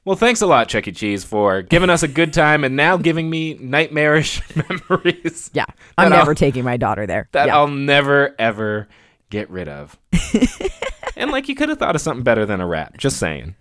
Well, 0.05 0.17
thanks 0.17 0.41
a 0.43 0.47
lot, 0.47 0.69
Chuck 0.69 0.89
E. 0.89 0.93
Cheese, 0.93 1.23
for 1.23 1.63
giving 1.63 1.89
us 1.89 2.03
a 2.03 2.09
good 2.09 2.33
time 2.33 2.65
and 2.65 2.75
now 2.77 2.97
giving 2.97 3.31
me 3.31 3.55
nightmarish 3.55 4.43
memories. 4.91 5.51
yeah 5.55 5.65
i'm 5.97 6.11
That 6.11 6.13
I'll- 6.17 6.19
never 6.25 6.35
taking 6.35 6.65
my 6.65 6.77
daughter 6.77 7.07
there 7.07 7.29
that 7.33 7.47
yeah. 7.47 7.57
I'll 7.57 7.69
never 7.69 8.35
ever 8.39 8.89
get 9.31 9.49
rid 9.51 9.69
of. 9.69 9.97
and 11.17 11.31
like 11.31 11.49
you 11.49 11.55
could 11.55 11.69
have 11.69 11.79
thought 11.79 11.95
of 11.95 12.01
something 12.01 12.25
better 12.25 12.45
than 12.45 12.61
a 12.61 12.67
rat. 12.67 12.95
Just 12.99 13.19
saying. 13.19 13.55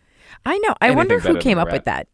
I 0.45 0.57
know. 0.59 0.73
I 0.81 0.87
Anything 0.87 0.97
wonder 0.97 1.19
who 1.19 1.37
came 1.37 1.57
up 1.59 1.71
with 1.71 1.85
that. 1.85 2.07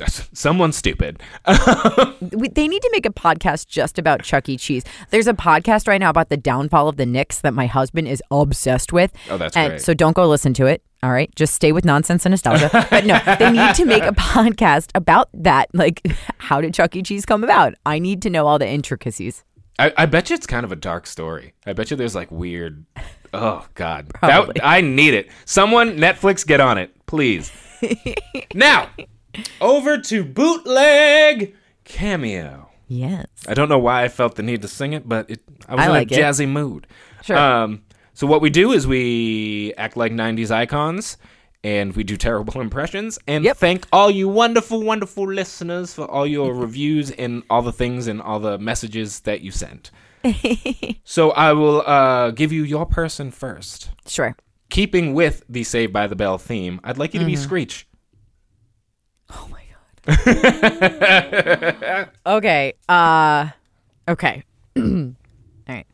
That's 0.00 0.28
someone 0.32 0.72
stupid. 0.72 1.22
They 1.46 2.68
need 2.68 2.82
to 2.82 2.90
make 2.90 3.04
a 3.04 3.12
podcast 3.12 3.68
just 3.68 3.98
about 3.98 4.22
Chuck 4.22 4.48
E. 4.48 4.56
Cheese. 4.56 4.82
There's 5.10 5.26
a 5.26 5.34
podcast 5.34 5.86
right 5.86 6.00
now 6.00 6.08
about 6.08 6.30
the 6.30 6.38
downfall 6.38 6.88
of 6.88 6.96
the 6.96 7.04
Knicks 7.04 7.42
that 7.42 7.52
my 7.52 7.66
husband 7.66 8.08
is 8.08 8.22
obsessed 8.30 8.94
with. 8.94 9.12
Oh, 9.28 9.36
that's 9.36 9.54
and 9.54 9.72
great. 9.72 9.82
So 9.82 9.92
don't 9.92 10.16
go 10.16 10.26
listen 10.26 10.54
to 10.54 10.64
it. 10.64 10.82
All 11.02 11.12
right, 11.12 11.34
just 11.36 11.52
stay 11.54 11.70
with 11.70 11.84
nonsense 11.84 12.24
and 12.24 12.32
nostalgia. 12.32 12.70
but 12.90 13.04
no, 13.04 13.20
they 13.38 13.50
need 13.50 13.74
to 13.74 13.84
make 13.84 14.02
a 14.02 14.12
podcast 14.12 14.90
about 14.94 15.28
that. 15.34 15.68
Like, 15.74 16.06
how 16.38 16.62
did 16.62 16.72
Chuck 16.72 16.96
E. 16.96 17.02
Cheese 17.02 17.26
come 17.26 17.44
about? 17.44 17.74
I 17.84 17.98
need 17.98 18.22
to 18.22 18.30
know 18.30 18.46
all 18.46 18.58
the 18.58 18.68
intricacies. 18.68 19.44
I, 19.78 19.92
I 19.98 20.06
bet 20.06 20.30
you 20.30 20.34
it's 20.34 20.46
kind 20.46 20.64
of 20.64 20.72
a 20.72 20.76
dark 20.76 21.06
story. 21.06 21.52
I 21.66 21.74
bet 21.74 21.90
you 21.90 21.96
there's 21.96 22.14
like 22.14 22.30
weird. 22.30 22.86
Oh 23.34 23.66
God. 23.74 24.10
That, 24.22 24.56
I 24.62 24.80
need 24.80 25.14
it. 25.14 25.30
Someone 25.44 25.98
Netflix 25.98 26.46
get 26.46 26.60
on 26.60 26.78
it, 26.78 26.94
please. 27.06 27.52
now, 28.54 28.88
over 29.60 29.98
to 29.98 30.24
bootleg 30.24 31.54
cameo. 31.84 32.68
Yes. 32.88 33.26
I 33.46 33.54
don't 33.54 33.68
know 33.68 33.78
why 33.78 34.02
I 34.04 34.08
felt 34.08 34.34
the 34.34 34.42
need 34.42 34.62
to 34.62 34.68
sing 34.68 34.92
it, 34.94 35.08
but 35.08 35.30
it, 35.30 35.40
I 35.68 35.74
was 35.76 35.82
I 35.82 35.86
in 35.86 35.90
like 35.92 36.10
a 36.10 36.14
it. 36.14 36.18
jazzy 36.20 36.48
mood. 36.48 36.86
Sure. 37.22 37.36
Um, 37.38 37.82
so 38.14 38.26
what 38.26 38.40
we 38.40 38.50
do 38.50 38.72
is 38.72 38.86
we 38.86 39.72
act 39.78 39.96
like 39.96 40.10
'90s 40.12 40.50
icons, 40.50 41.16
and 41.62 41.94
we 41.94 42.02
do 42.02 42.16
terrible 42.16 42.60
impressions, 42.66 43.18
and 43.28 43.44
Yep. 43.44 43.56
thank 43.58 43.86
all 43.92 44.10
you 44.10 44.28
wonderful, 44.28 44.82
wonderful 44.82 45.26
listeners 45.32 45.94
for 45.94 46.10
all 46.10 46.26
your 46.26 46.52
reviews 46.66 47.12
and 47.12 47.44
all 47.48 47.62
the 47.62 47.72
things 47.72 48.08
and 48.08 48.20
all 48.20 48.40
the 48.40 48.58
messages 48.58 49.20
that 49.20 49.40
you 49.42 49.52
sent. 49.52 49.90
so 51.04 51.30
I 51.30 51.52
will 51.52 51.82
uh, 51.86 52.30
give 52.32 52.52
you 52.52 52.62
your 52.64 52.86
person 52.86 53.30
first. 53.30 53.90
Sure. 54.06 54.36
Keeping 54.68 55.14
with 55.14 55.44
the 55.48 55.64
Saved 55.64 55.92
by 55.92 56.06
the 56.06 56.16
Bell 56.16 56.38
theme, 56.38 56.80
I'd 56.84 56.98
like 56.98 57.14
you 57.14 57.20
to 57.20 57.26
be 57.26 57.34
Mm-hmm. 57.34 57.42
Screech. 57.42 57.86
Oh 59.32 59.48
my 59.50 59.62
god. 60.16 62.08
okay. 62.26 62.74
Uh 62.88 63.48
okay. 64.08 64.44
All 64.76 65.12
right. 65.68 65.86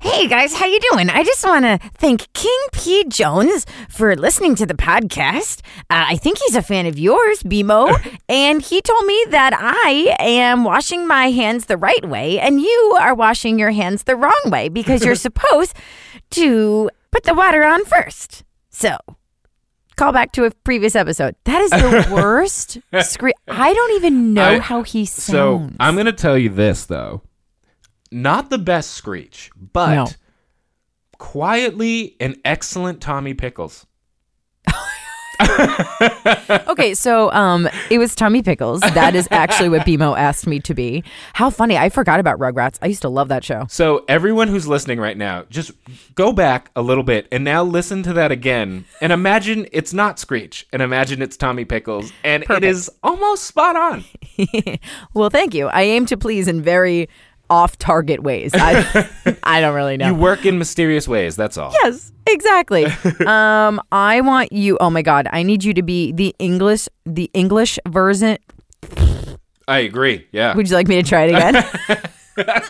Hey 0.00 0.28
guys, 0.28 0.54
how 0.54 0.66
you 0.66 0.78
doing? 0.92 1.10
I 1.10 1.24
just 1.24 1.44
want 1.44 1.64
to 1.64 1.78
thank 1.94 2.32
King 2.32 2.58
P 2.72 3.04
Jones 3.08 3.66
for 3.88 4.14
listening 4.16 4.54
to 4.56 4.66
the 4.66 4.74
podcast. 4.74 5.60
Uh, 5.90 6.06
I 6.08 6.16
think 6.16 6.38
he's 6.38 6.54
a 6.54 6.62
fan 6.62 6.86
of 6.86 6.98
yours, 6.98 7.42
BMO, 7.42 7.94
and 8.28 8.62
he 8.62 8.80
told 8.80 9.04
me 9.04 9.24
that 9.30 9.52
I 9.54 10.16
am 10.20 10.64
washing 10.64 11.06
my 11.06 11.30
hands 11.30 11.66
the 11.66 11.76
right 11.76 12.04
way 12.08 12.38
and 12.38 12.60
you 12.60 12.96
are 13.00 13.14
washing 13.14 13.58
your 13.58 13.72
hands 13.72 14.04
the 14.04 14.16
wrong 14.16 14.40
way 14.46 14.68
because 14.68 15.04
you're 15.04 15.14
supposed 15.28 15.74
to 16.30 16.88
put 17.10 17.24
the 17.24 17.34
water 17.34 17.64
on 17.64 17.84
first. 17.84 18.44
So, 18.70 18.96
call 20.00 20.12
back 20.12 20.32
to 20.32 20.44
a 20.44 20.50
previous 20.50 20.96
episode. 20.96 21.36
That 21.44 21.60
is 21.62 21.70
the 21.70 22.08
worst 22.12 22.78
scream. 23.02 23.34
I 23.48 23.72
don't 23.72 23.92
even 23.96 24.34
know 24.34 24.42
I- 24.48 24.58
how 24.58 24.82
he 24.82 25.04
sounds. 25.04 25.26
So. 25.70 25.70
I'm 25.78 25.96
gonna 25.96 26.12
tell 26.12 26.36
you 26.36 26.48
this 26.48 26.86
though, 26.86 27.22
not 28.10 28.50
the 28.50 28.58
best 28.58 28.90
screech, 28.92 29.50
but 29.56 29.94
No. 29.94 30.06
quietly 31.18 32.16
an 32.20 32.36
excellent 32.44 33.00
Tommy 33.00 33.34
Pickles. 33.34 33.86
okay, 36.68 36.94
so 36.94 37.32
um, 37.32 37.68
it 37.90 37.98
was 37.98 38.14
Tommy 38.14 38.42
Pickles. 38.42 38.80
That 38.80 39.14
is 39.14 39.28
actually 39.30 39.68
what 39.68 39.82
BMO 39.86 40.16
asked 40.18 40.46
me 40.46 40.60
to 40.60 40.74
be. 40.74 41.02
How 41.34 41.50
funny! 41.50 41.76
I 41.76 41.88
forgot 41.88 42.20
about 42.20 42.38
Rugrats. 42.38 42.78
I 42.82 42.86
used 42.86 43.02
to 43.02 43.08
love 43.08 43.28
that 43.28 43.44
show. 43.44 43.66
So 43.68 44.04
everyone 44.08 44.48
who's 44.48 44.66
listening 44.68 45.00
right 45.00 45.16
now, 45.16 45.44
just 45.50 45.72
go 46.14 46.32
back 46.32 46.70
a 46.76 46.82
little 46.82 47.04
bit 47.04 47.26
and 47.32 47.44
now 47.44 47.62
listen 47.62 48.02
to 48.04 48.12
that 48.14 48.30
again 48.32 48.84
and 49.00 49.12
imagine 49.12 49.66
it's 49.72 49.92
not 49.92 50.18
Screech 50.18 50.66
and 50.72 50.82
imagine 50.82 51.22
it's 51.22 51.36
Tommy 51.36 51.64
Pickles 51.64 52.12
and 52.24 52.44
Perfect. 52.44 52.64
it 52.64 52.68
is 52.68 52.90
almost 53.02 53.44
spot 53.44 53.76
on. 53.76 54.04
Well, 55.12 55.28
thank 55.30 55.54
you. 55.54 55.66
I 55.68 55.82
aim 55.82 56.06
to 56.06 56.16
please 56.16 56.48
in 56.48 56.62
very 56.62 57.08
off-target 57.50 58.22
ways. 58.22 58.52
I, 58.54 59.08
I 59.42 59.60
don't 59.60 59.74
really 59.74 59.96
know. 59.96 60.06
You 60.08 60.14
work 60.14 60.46
in 60.46 60.58
mysterious 60.58 61.06
ways, 61.08 61.36
that's 61.36 61.58
all. 61.58 61.72
Yes, 61.82 62.12
exactly. 62.26 62.86
um, 63.26 63.80
I 63.92 64.20
want 64.22 64.52
you. 64.52 64.78
Oh 64.80 64.88
my 64.90 65.02
God, 65.02 65.28
I 65.32 65.42
need 65.42 65.64
you 65.64 65.74
to 65.74 65.82
be 65.82 66.12
the 66.12 66.34
English, 66.38 66.88
the 67.04 67.30
English 67.34 67.78
version. 67.88 68.38
I 69.68 69.80
agree. 69.80 70.26
Yeah. 70.32 70.54
Would 70.56 70.68
you 70.68 70.74
like 70.76 70.88
me 70.88 71.02
to 71.02 71.08
try 71.08 71.24
it 71.24 71.34
again? 71.34 71.64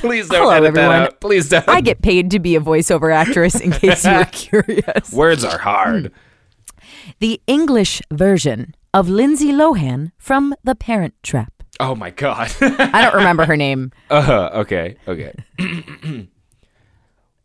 Please 0.00 0.28
don't 0.28 0.42
Hello, 0.42 0.50
edit 0.54 0.74
that 0.74 0.90
everyone. 0.90 1.10
Please 1.20 1.48
don't. 1.48 1.68
I 1.68 1.80
get 1.80 2.02
paid 2.02 2.30
to 2.32 2.38
be 2.40 2.56
a 2.56 2.60
voiceover 2.60 3.14
actress. 3.14 3.60
In 3.60 3.70
case 3.70 4.04
you 4.04 4.12
were 4.12 4.24
curious, 4.32 5.12
Words 5.12 5.44
are 5.44 5.58
hard. 5.58 6.12
the 7.20 7.40
English 7.46 8.02
version 8.10 8.74
of 8.92 9.08
Lindsay 9.08 9.52
Lohan 9.52 10.10
from 10.18 10.54
The 10.64 10.74
Parent 10.74 11.14
Trap. 11.22 11.51
Oh 11.80 11.94
my 11.94 12.10
god. 12.10 12.52
I 12.60 13.02
don't 13.02 13.14
remember 13.14 13.44
her 13.44 13.56
name. 13.56 13.92
Uh 14.10 14.20
huh. 14.20 14.50
okay, 14.54 14.96
okay. 15.08 15.32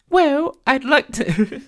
well, 0.09 0.57
I'd 0.67 0.83
like 0.83 1.11
to 1.13 1.61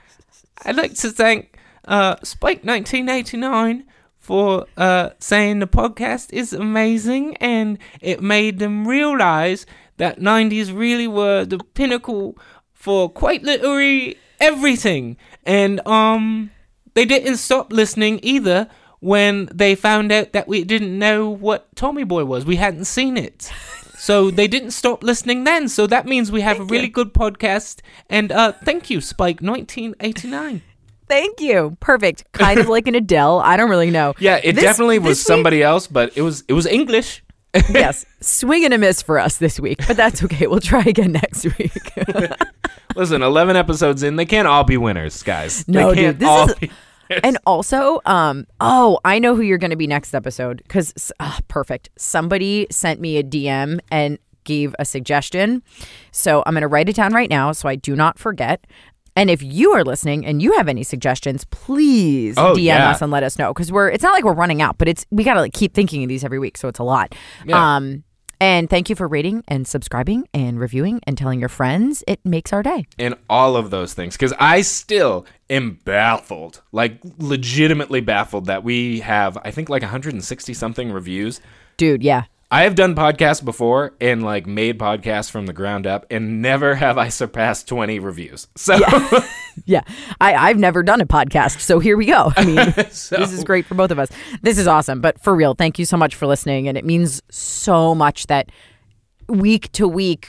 I'd 0.64 0.76
like 0.76 0.94
to 0.94 1.10
thank 1.10 1.56
uh 1.84 2.16
Spike 2.22 2.64
1989 2.64 3.84
for 4.18 4.66
uh 4.76 5.10
saying 5.18 5.60
the 5.60 5.66
podcast 5.66 6.32
is 6.32 6.52
amazing 6.52 7.36
and 7.38 7.78
it 8.00 8.20
made 8.22 8.58
them 8.58 8.86
realize 8.86 9.66
that 9.98 10.18
90s 10.18 10.76
really 10.76 11.06
were 11.06 11.44
the 11.44 11.58
pinnacle 11.58 12.36
for 12.74 13.08
quite 13.08 13.42
literally 13.42 14.16
everything. 14.40 15.16
And 15.44 15.84
um 15.86 16.50
they 16.94 17.04
didn't 17.04 17.36
stop 17.38 17.72
listening 17.72 18.20
either 18.22 18.68
when 19.02 19.48
they 19.52 19.74
found 19.74 20.12
out 20.12 20.32
that 20.32 20.46
we 20.46 20.62
didn't 20.62 20.96
know 20.96 21.28
what 21.28 21.74
Tommy 21.74 22.04
Boy 22.04 22.24
was. 22.24 22.44
We 22.46 22.54
hadn't 22.56 22.84
seen 22.84 23.16
it. 23.16 23.52
So 23.98 24.30
they 24.38 24.46
didn't 24.46 24.70
stop 24.70 25.02
listening 25.02 25.42
then. 25.44 25.68
So 25.68 25.88
that 25.88 26.06
means 26.06 26.30
we 26.30 26.40
have 26.42 26.60
a 26.60 26.64
really 26.64 26.88
good 26.88 27.12
podcast. 27.12 27.80
And 28.08 28.30
uh, 28.30 28.52
thank 28.52 28.90
you, 28.90 29.00
Spike 29.00 29.40
1989. 29.42 30.62
Thank 31.08 31.40
you. 31.40 31.76
Perfect. 31.80 32.30
Kind 32.32 32.60
of 32.60 32.68
like 32.68 32.86
an 32.86 32.94
Adele. 32.94 33.40
I 33.40 33.56
don't 33.56 33.68
really 33.68 33.90
know. 33.90 34.14
Yeah, 34.20 34.40
it 34.42 34.54
This- 34.54 34.62
definitely 34.64 35.00
was 35.00 35.18
this 35.18 35.24
week- 35.24 35.26
somebody 35.26 35.62
else, 35.64 35.88
but 35.88 36.16
it 36.16 36.22
was 36.22 36.44
it 36.48 36.52
was 36.52 36.64
English. 36.66 37.22
yes, 37.70 38.06
swing 38.20 38.64
and 38.64 38.72
a 38.72 38.78
miss 38.78 39.02
for 39.02 39.18
us 39.18 39.36
this 39.36 39.60
week, 39.60 39.86
but 39.86 39.94
that's 39.94 40.22
okay. 40.24 40.46
We'll 40.46 40.60
try 40.60 40.84
again 40.86 41.12
next 41.12 41.44
week. 41.58 41.72
Listen, 42.96 43.20
11 43.22 43.56
episodes 43.56 44.02
in, 44.02 44.16
they 44.16 44.24
can't 44.24 44.48
all 44.48 44.64
be 44.64 44.78
winners, 44.78 45.22
guys. 45.22 45.68
No, 45.68 45.90
they 45.90 45.96
dude, 45.96 46.04
can't 46.04 46.18
this 46.18 46.28
all 46.28 46.48
is- 46.48 46.54
be 46.54 46.70
and 47.22 47.38
also, 47.46 48.00
um, 48.06 48.46
oh, 48.60 48.98
I 49.04 49.18
know 49.18 49.34
who 49.36 49.42
you're 49.42 49.58
going 49.58 49.70
to 49.70 49.76
be 49.76 49.86
next 49.86 50.14
episode 50.14 50.58
because 50.66 51.12
perfect. 51.48 51.90
Somebody 51.96 52.66
sent 52.70 53.00
me 53.00 53.16
a 53.18 53.22
DM 53.22 53.80
and 53.90 54.18
gave 54.44 54.74
a 54.78 54.84
suggestion, 54.84 55.62
so 56.10 56.42
I'm 56.46 56.54
going 56.54 56.62
to 56.62 56.68
write 56.68 56.88
it 56.88 56.96
down 56.96 57.12
right 57.12 57.30
now 57.30 57.52
so 57.52 57.68
I 57.68 57.76
do 57.76 57.94
not 57.94 58.18
forget. 58.18 58.66
And 59.14 59.28
if 59.28 59.42
you 59.42 59.72
are 59.72 59.84
listening 59.84 60.24
and 60.24 60.40
you 60.40 60.52
have 60.56 60.68
any 60.68 60.82
suggestions, 60.82 61.44
please 61.50 62.34
Oh, 62.38 62.54
DM 62.54 62.62
yeah. 62.62 62.90
us 62.90 63.02
and 63.02 63.12
let 63.12 63.22
us 63.22 63.38
know 63.38 63.52
because 63.52 63.70
we're. 63.70 63.90
It's 63.90 64.02
not 64.02 64.14
like 64.14 64.24
we're 64.24 64.32
running 64.32 64.62
out, 64.62 64.78
but 64.78 64.88
it's 64.88 65.04
we 65.10 65.22
got 65.22 65.34
to 65.34 65.40
like 65.40 65.52
keep 65.52 65.74
thinking 65.74 66.02
of 66.02 66.08
these 66.08 66.24
every 66.24 66.38
week, 66.38 66.56
so 66.56 66.66
it's 66.66 66.78
a 66.78 66.82
lot. 66.84 67.14
Yeah. 67.44 67.76
Um, 67.76 68.04
and 68.42 68.68
thank 68.68 68.90
you 68.90 68.96
for 68.96 69.06
rating 69.06 69.44
and 69.46 69.68
subscribing 69.68 70.26
and 70.34 70.58
reviewing 70.58 71.00
and 71.06 71.16
telling 71.16 71.38
your 71.38 71.48
friends. 71.48 72.02
It 72.08 72.18
makes 72.24 72.52
our 72.52 72.60
day. 72.64 72.86
and 72.98 73.14
all 73.30 73.56
of 73.56 73.70
those 73.70 73.94
things 73.94 74.16
because 74.16 74.34
I 74.40 74.62
still 74.62 75.24
am 75.48 75.78
baffled, 75.84 76.60
like 76.72 76.98
legitimately 77.18 78.00
baffled 78.00 78.46
that 78.46 78.64
we 78.64 78.98
have, 78.98 79.38
I 79.44 79.52
think, 79.52 79.68
like 79.68 79.82
160 79.82 80.54
something 80.54 80.90
reviews. 80.90 81.40
Dude, 81.76 82.02
yeah. 82.02 82.24
I 82.52 82.62
have 82.64 82.74
done 82.74 82.94
podcasts 82.94 83.42
before 83.44 83.94
and 84.00 84.22
like 84.22 84.46
made 84.46 84.78
podcasts 84.78 85.30
from 85.30 85.46
the 85.46 85.52
ground 85.52 85.86
up, 85.86 86.06
and 86.10 86.42
never 86.42 86.74
have 86.74 86.98
I 86.98 87.08
surpassed 87.08 87.66
20 87.66 87.98
reviews. 87.98 88.46
So, 88.56 88.78
Yeah, 89.64 89.80
I, 90.20 90.34
I've 90.34 90.58
never 90.58 90.82
done 90.82 91.00
a 91.00 91.06
podcast, 91.06 91.60
so 91.60 91.78
here 91.78 91.96
we 91.96 92.06
go. 92.06 92.32
I 92.36 92.44
mean, 92.44 92.90
So- 92.90 93.16
this 93.18 93.32
is 93.32 93.42
great 93.42 93.64
for 93.66 93.74
both 93.74 93.90
of 93.90 93.98
us. 93.98 94.10
This 94.42 94.58
is 94.58 94.66
awesome. 94.66 95.00
But 95.00 95.20
for 95.20 95.34
real, 95.34 95.54
thank 95.54 95.78
you 95.78 95.84
so 95.86 95.96
much 95.96 96.14
for 96.14 96.26
listening. 96.26 96.68
And 96.68 96.76
it 96.76 96.84
means 96.84 97.22
so 97.30 97.94
much 97.94 98.26
that 98.26 98.50
week 99.28 99.70
to 99.72 99.88
week, 99.88 100.28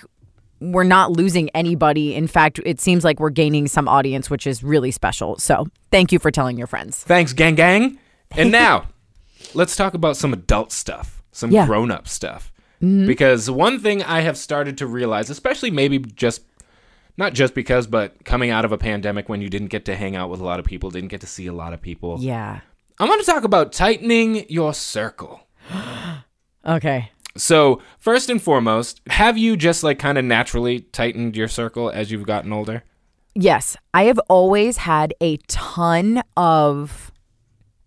we're 0.61 0.83
not 0.85 1.11
losing 1.11 1.49
anybody. 1.49 2.15
In 2.15 2.27
fact, 2.27 2.59
it 2.65 2.79
seems 2.79 3.03
like 3.03 3.19
we're 3.19 3.29
gaining 3.31 3.67
some 3.67 3.87
audience, 3.89 4.29
which 4.29 4.47
is 4.47 4.63
really 4.63 4.91
special. 4.91 5.37
So 5.39 5.67
thank 5.91 6.11
you 6.13 6.19
for 6.19 6.31
telling 6.31 6.57
your 6.57 6.67
friends. 6.67 7.03
thanks, 7.03 7.33
gang, 7.33 7.55
gang. 7.55 7.97
And 8.31 8.51
now, 8.63 8.87
let's 9.53 9.75
talk 9.75 9.93
about 9.93 10.15
some 10.17 10.31
adult 10.33 10.71
stuff, 10.71 11.22
some 11.33 11.51
Yeah. 11.51 11.65
grown 11.67 11.91
up 11.91 12.07
stuff. 12.07 12.49
Because 12.79 13.49
one 13.49 13.79
thing 13.79 14.03
I 14.03 14.21
have 14.21 14.37
started 14.37 14.77
to 14.79 14.87
realize, 14.87 15.29
especially 15.29 15.71
maybe 15.71 15.99
just 15.99 16.41
not 17.15 17.33
just 17.33 17.53
because, 17.55 17.87
but 17.87 18.25
coming 18.25 18.49
out 18.49 18.65
of 18.65 18.73
a 18.73 18.77
pandemic 18.77 19.29
when 19.29 19.39
you 19.41 19.49
didn't 19.49 19.67
get 19.69 19.85
to 19.85 19.95
hang 19.95 20.17
out 20.17 20.29
with 20.29 20.41
a 20.41 20.43
lot 20.43 20.59
of 20.59 20.65
people, 20.65 20.89
didn't 20.89 21.07
get 21.07 21.21
to 21.21 21.27
see 21.27 21.47
a 21.47 21.53
lot 21.53 21.71
of 21.71 21.81
people. 21.81 22.17
Yeah. 22.19 22.59
I 22.99 23.05
want 23.07 23.21
to 23.21 23.25
talk 23.25 23.43
about 23.45 23.71
tightening 23.71 24.45
your 24.49 24.73
circle. 24.73 25.47
Okay. 26.65 27.11
So, 27.35 27.81
first 27.99 28.29
and 28.29 28.41
foremost, 28.41 29.01
have 29.09 29.37
you 29.37 29.57
just 29.57 29.83
like 29.83 29.99
kind 29.99 30.17
of 30.17 30.23
naturally 30.25 30.79
tightened 30.81 31.35
your 31.35 31.47
circle 31.49 31.89
as 31.89 32.11
you've 32.11 32.25
gotten 32.25 32.53
older? 32.53 32.83
Yes, 33.35 33.75
I 33.93 34.03
have 34.03 34.19
always 34.29 34.77
had 34.77 35.13
a 35.19 35.37
ton 35.47 36.21
of 36.37 37.11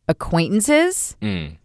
acquaintances 0.09 1.17
Mm. 1.23 1.57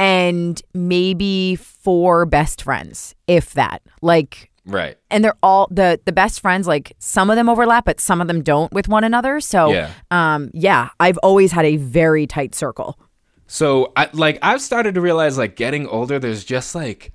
And 0.00 0.60
maybe 0.74 1.56
four 1.56 2.24
best 2.26 2.62
friends, 2.62 3.14
if 3.26 3.54
that. 3.54 3.82
Like 4.02 4.50
Right. 4.66 4.96
and 5.10 5.24
they're 5.24 5.38
all 5.42 5.68
the 5.70 6.00
the 6.04 6.12
best 6.12 6.40
friends 6.40 6.66
like 6.66 6.92
some 6.98 7.28
of 7.30 7.36
them 7.36 7.48
overlap 7.48 7.86
but 7.86 7.98
some 7.98 8.20
of 8.20 8.26
them 8.28 8.42
don't 8.42 8.72
with 8.72 8.88
one 8.88 9.04
another. 9.04 9.40
So 9.40 9.72
Yeah. 9.72 9.90
um 10.10 10.50
yeah, 10.54 10.90
I've 11.00 11.18
always 11.18 11.52
had 11.52 11.64
a 11.64 11.76
very 11.76 12.26
tight 12.26 12.54
circle. 12.54 12.98
So, 13.46 13.92
I 13.96 14.08
like 14.12 14.38
I've 14.42 14.60
started 14.60 14.94
to 14.94 15.00
realize 15.00 15.36
like 15.36 15.56
getting 15.56 15.86
older 15.88 16.18
there's 16.20 16.44
just 16.44 16.74
like 16.74 17.12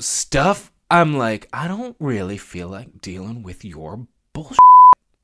stuff 0.00 0.72
I'm 0.90 1.16
like 1.16 1.48
I 1.52 1.68
don't 1.68 1.96
really 2.00 2.36
feel 2.38 2.68
like 2.68 3.00
dealing 3.00 3.42
with 3.42 3.64
your 3.64 4.06
bullshit. 4.32 4.58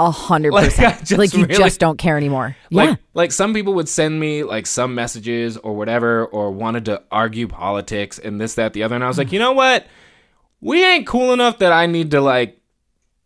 A 0.01 0.11
hundred 0.11 0.53
percent. 0.55 1.11
Like 1.13 1.35
you 1.35 1.45
really- 1.45 1.55
just 1.55 1.79
don't 1.79 1.99
care 1.99 2.17
anymore. 2.17 2.57
Like 2.71 2.89
yeah. 2.89 2.97
like 3.13 3.33
some 3.33 3.53
people 3.53 3.75
would 3.75 3.89
send 3.89 4.19
me 4.19 4.43
like 4.45 4.67
some 4.67 4.95
messages 4.95 5.59
or 5.59 5.75
whatever 5.77 6.25
or 6.25 6.51
wanted 6.51 6.87
to 6.87 7.03
argue 7.13 7.47
politics 7.49 8.19
and 8.19 8.41
this 8.41 8.55
that 8.55 8.73
the 8.73 8.83
other 8.83 8.95
and 8.95 9.05
I 9.05 9.09
was 9.09 9.19
like, 9.19 9.29
mm. 9.29 9.33
"You 9.35 9.39
know 9.41 9.53
what? 9.53 9.87
We 10.63 10.83
ain't 10.85 11.07
cool 11.07 11.33
enough 11.35 11.59
that 11.59 11.73
I 11.73 11.85
need 11.87 12.11
to 12.13 12.21
like 12.23 12.59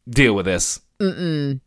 deal 0.08 0.34
with 0.34 0.46
this." 0.46 0.80
Mm-mm. 1.00 1.60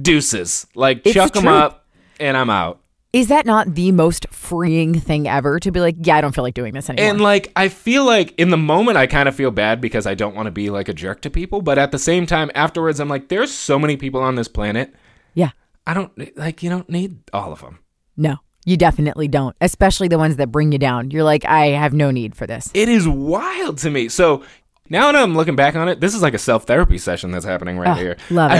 Deuces. 0.00 0.66
Like 0.74 1.02
It's 1.04 1.12
chuck 1.14 1.32
the 1.34 1.40
them 1.40 1.44
truth. 1.48 1.62
up 1.62 1.86
and 2.18 2.36
I'm 2.36 2.48
out. 2.50 2.80
Is 3.14 3.28
that 3.28 3.46
not 3.46 3.74
the 3.74 3.92
most 3.92 4.26
freeing 4.30 4.98
thing 4.98 5.28
ever 5.28 5.60
to 5.60 5.70
be 5.70 5.78
like, 5.80 5.94
yeah, 6.00 6.16
I 6.16 6.20
don't 6.20 6.34
feel 6.34 6.42
like 6.42 6.54
doing 6.54 6.74
this 6.74 6.90
anymore? 6.90 7.10
And 7.10 7.20
like 7.20 7.52
I 7.54 7.68
feel 7.68 8.04
like 8.04 8.34
in 8.38 8.50
the 8.50 8.56
moment 8.56 8.98
I 8.98 9.06
kind 9.06 9.28
of 9.28 9.36
feel 9.36 9.50
bad 9.52 9.80
because 9.80 10.04
I 10.06 10.14
don't 10.14 10.34
want 10.34 10.46
to 10.46 10.50
be 10.50 10.68
like 10.68 10.88
a 10.88 10.92
jerk 10.94 11.20
to 11.22 11.30
people, 11.30 11.62
but 11.62 11.78
at 11.78 11.92
the 11.92 11.98
same 11.98 12.26
time 12.26 12.50
afterwards 12.54 12.98
I'm 12.98 13.08
like 13.08 13.28
there's 13.28 13.52
so 13.52 13.78
many 13.78 13.96
people 13.96 14.20
on 14.20 14.34
this 14.34 14.48
planet. 14.48 14.92
yeah. 15.34 15.50
I 15.86 15.94
don't 15.94 16.36
like 16.36 16.62
you 16.62 16.70
don't 16.70 16.88
need 16.90 17.18
all 17.32 17.52
of 17.52 17.60
them. 17.60 17.78
No. 18.16 18.36
You 18.66 18.76
definitely 18.78 19.28
don't. 19.28 19.54
Especially 19.60 20.08
the 20.08 20.16
ones 20.18 20.36
that 20.36 20.46
bring 20.50 20.72
you 20.72 20.78
down. 20.78 21.10
You're 21.10 21.22
like, 21.22 21.44
I 21.44 21.66
have 21.66 21.92
no 21.92 22.10
need 22.10 22.34
for 22.34 22.46
this. 22.46 22.70
It 22.72 22.88
is 22.88 23.06
wild 23.06 23.76
to 23.78 23.90
me. 23.90 24.08
So 24.08 24.42
now 24.88 25.12
that 25.12 25.22
I'm 25.22 25.36
looking 25.36 25.54
back 25.54 25.76
on 25.76 25.88
it, 25.90 26.00
this 26.00 26.14
is 26.14 26.22
like 26.22 26.32
a 26.32 26.38
self 26.38 26.64
therapy 26.64 26.96
session 26.96 27.30
that's 27.30 27.44
happening 27.44 27.78
right 27.78 27.90
Oh, 27.90 27.94
here. 28.00 28.16
Love 28.30 28.50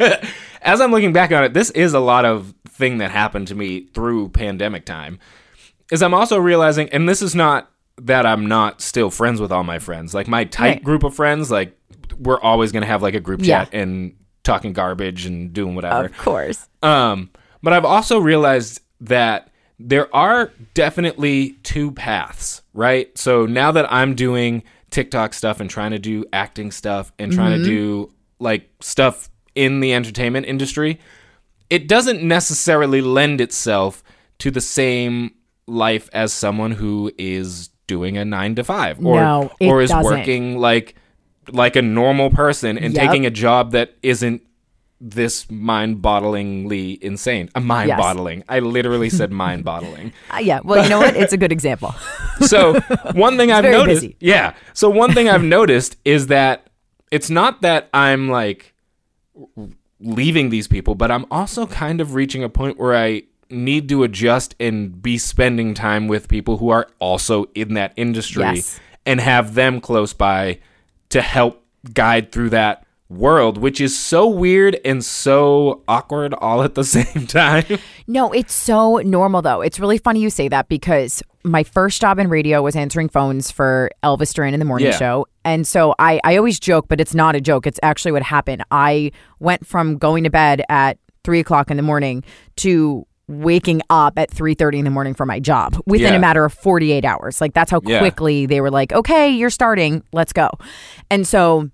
it. 0.00 0.24
As 0.62 0.80
I'm 0.80 0.90
looking 0.90 1.12
back 1.12 1.32
on 1.32 1.42
it, 1.44 1.54
this 1.54 1.70
is 1.70 1.94
a 1.94 2.00
lot 2.00 2.24
of 2.24 2.54
thing 2.68 2.98
that 2.98 3.10
happened 3.10 3.48
to 3.48 3.54
me 3.54 3.86
through 3.94 4.28
pandemic 4.30 4.84
time. 4.84 5.18
Is 5.90 6.02
I'm 6.02 6.14
also 6.14 6.38
realizing, 6.38 6.88
and 6.90 7.08
this 7.08 7.22
is 7.22 7.34
not 7.34 7.70
that 7.98 8.24
I'm 8.26 8.46
not 8.46 8.80
still 8.80 9.10
friends 9.10 9.40
with 9.40 9.50
all 9.52 9.64
my 9.64 9.78
friends. 9.78 10.14
Like 10.14 10.28
my 10.28 10.44
tight 10.44 10.66
Right. 10.68 10.84
group 10.84 11.02
of 11.04 11.14
friends, 11.14 11.50
like 11.50 11.76
we're 12.18 12.40
always 12.40 12.72
gonna 12.72 12.86
have 12.86 13.02
like 13.02 13.14
a 13.14 13.20
group 13.20 13.40
Yeah. 13.42 13.64
chat 13.64 13.74
and 13.74 14.12
talking 14.42 14.72
garbage 14.72 15.26
and 15.26 15.52
doing 15.52 15.74
whatever. 15.74 16.06
of 16.06 16.16
course. 16.18 16.66
Um, 16.82 17.30
But 17.62 17.72
I've 17.74 17.84
also 17.84 18.18
realized 18.18 18.80
that 19.02 19.48
there 19.78 20.14
are 20.14 20.50
definitely 20.74 21.56
two 21.62 21.90
paths, 21.92 22.62
right? 22.74 23.16
So 23.18 23.44
now 23.46 23.70
that 23.72 23.90
I'm 23.92 24.14
doing 24.14 24.62
TikTok 24.90 25.32
stuff 25.34 25.60
and 25.60 25.68
trying 25.70 25.90
to 25.92 25.98
do 25.98 26.24
acting 26.32 26.70
stuff 26.70 27.12
and 27.18 27.32
trying 27.32 27.58
to 27.58 27.64
do 27.64 28.10
like 28.38 28.68
stuff 28.80 29.28
in 29.54 29.80
the 29.80 29.92
entertainment 29.94 30.46
industry, 30.46 31.00
it 31.68 31.88
doesn't 31.88 32.22
necessarily 32.22 33.00
lend 33.00 33.40
itself 33.40 34.02
to 34.38 34.50
the 34.50 34.60
same 34.60 35.32
life 35.66 36.08
as 36.12 36.32
someone 36.32 36.72
who 36.72 37.12
is 37.18 37.68
doing 37.86 38.16
a 38.16 38.24
9 38.24 38.54
to 38.56 38.64
5 38.64 39.04
or 39.04 39.16
No, 39.20 39.52
or 39.60 39.80
is 39.82 39.90
doesn't. 39.90 40.04
working 40.04 40.58
like 40.58 40.94
like 41.52 41.74
a 41.76 41.82
normal 41.82 42.30
person 42.30 42.78
and 42.78 42.94
Yep. 42.94 43.02
taking 43.04 43.26
a 43.26 43.30
job 43.30 43.72
that 43.72 43.94
isn't 44.02 44.42
this 45.00 45.50
mind-bottlingly 45.50 46.98
insane. 47.00 47.48
A 47.54 47.60
mind-bottling. 47.60 48.44
I 48.48 48.58
literally 48.60 49.10
said 49.18 49.32
mind-bottling. 49.32 50.12
Uh, 50.32 50.38
yeah. 50.38 50.60
Well, 50.62 50.82
you 50.82 50.90
know 50.90 50.98
what? 51.00 51.16
It's 51.16 51.32
a 51.32 51.36
good 51.36 51.52
example. 51.52 51.94
So 52.46 52.80
one 53.12 53.36
thing 53.36 53.52
I've 53.52 53.64
noticed, 53.64 54.00
busy. 54.00 54.16
yeah. 54.18 54.54
So 54.72 54.88
one 54.88 55.12
thing 55.12 55.28
I've 55.28 55.42
noticed 55.44 55.96
is 56.06 56.28
that 56.28 56.68
it's 57.10 57.28
not 57.28 57.60
that 57.60 57.90
I'm 57.92 58.30
like 58.30 58.72
leaving 60.00 60.50
these 60.50 60.66
people, 60.68 60.94
but 60.94 61.10
I'm 61.10 61.26
also 61.30 61.66
kind 61.66 62.00
of 62.00 62.14
reaching 62.14 62.42
a 62.42 62.48
point 62.48 62.78
where 62.78 62.96
I 62.96 63.22
need 63.50 63.88
to 63.88 64.02
adjust 64.04 64.54
and 64.60 65.02
be 65.02 65.18
spending 65.18 65.74
time 65.74 66.08
with 66.08 66.28
people 66.28 66.58
who 66.58 66.68
are 66.70 66.86
also 67.00 67.46
in 67.54 67.74
that 67.74 67.92
industry 67.96 68.42
Yes. 68.44 68.80
and 69.04 69.20
have 69.20 69.54
them 69.54 69.80
close 69.80 70.12
by 70.12 70.60
to 71.10 71.20
help 71.20 71.64
guide 71.92 72.30
through 72.32 72.50
that 72.50 72.86
world, 73.08 73.58
which 73.58 73.80
is 73.80 73.98
so 73.98 74.28
weird 74.28 74.78
and 74.84 75.04
so 75.04 75.82
awkward 75.88 76.32
all 76.34 76.62
at 76.62 76.76
the 76.76 76.84
same 76.96 77.26
time. 77.26 77.64
No, 78.06 78.30
it's 78.32 78.54
so 78.54 78.98
normal 78.98 79.42
though. 79.42 79.60
It's 79.62 79.80
really 79.80 79.98
funny 79.98 80.20
you 80.20 80.30
say 80.30 80.46
that 80.48 80.68
because 80.68 81.20
my 81.44 81.62
first 81.62 82.00
job 82.00 82.18
in 82.18 82.28
radio 82.28 82.62
was 82.62 82.76
answering 82.76 83.08
phones 83.08 83.50
for 83.50 83.90
Elvis 84.02 84.34
Duran 84.34 84.52
in 84.54 84.60
the 84.60 84.66
morning 84.66 84.88
Yeah. 84.88 84.96
show. 84.98 85.26
And 85.44 85.66
so 85.66 85.94
I, 85.98 86.20
I 86.22 86.36
always 86.36 86.60
joke, 86.60 86.86
but 86.88 87.00
it's 87.00 87.14
not 87.14 87.34
a 87.34 87.40
joke. 87.40 87.66
It's 87.66 87.80
actually 87.82 88.12
what 88.12 88.22
happened. 88.22 88.62
I 88.70 89.12
went 89.38 89.66
from 89.66 89.96
going 89.96 90.24
to 90.24 90.30
bed 90.30 90.62
at 90.68 90.98
three 91.24 91.40
o'clock 91.40 91.70
in 91.70 91.76
the 91.76 91.82
morning 91.82 92.24
to 92.56 93.06
waking 93.28 93.80
up 93.90 94.18
at 94.18 94.28
3.30 94.30 94.78
in 94.80 94.84
the 94.84 94.90
morning 94.90 95.14
for 95.14 95.24
my 95.24 95.38
job 95.38 95.76
within 95.86 96.08
Yeah. 96.12 96.16
a 96.16 96.18
matter 96.18 96.44
of 96.44 96.52
48 96.52 97.04
hours 97.04 97.40
like 97.40 97.54
that's 97.54 97.70
how 97.70 97.80
Yeah. 97.84 98.00
quickly 98.00 98.44
they 98.46 98.60
were 98.60 98.72
like 98.72 98.92
okay 98.92 99.30
you're 99.30 99.50
starting 99.50 100.02
let's 100.12 100.32
go 100.32 100.50
and 101.12 101.24
so 101.28 101.70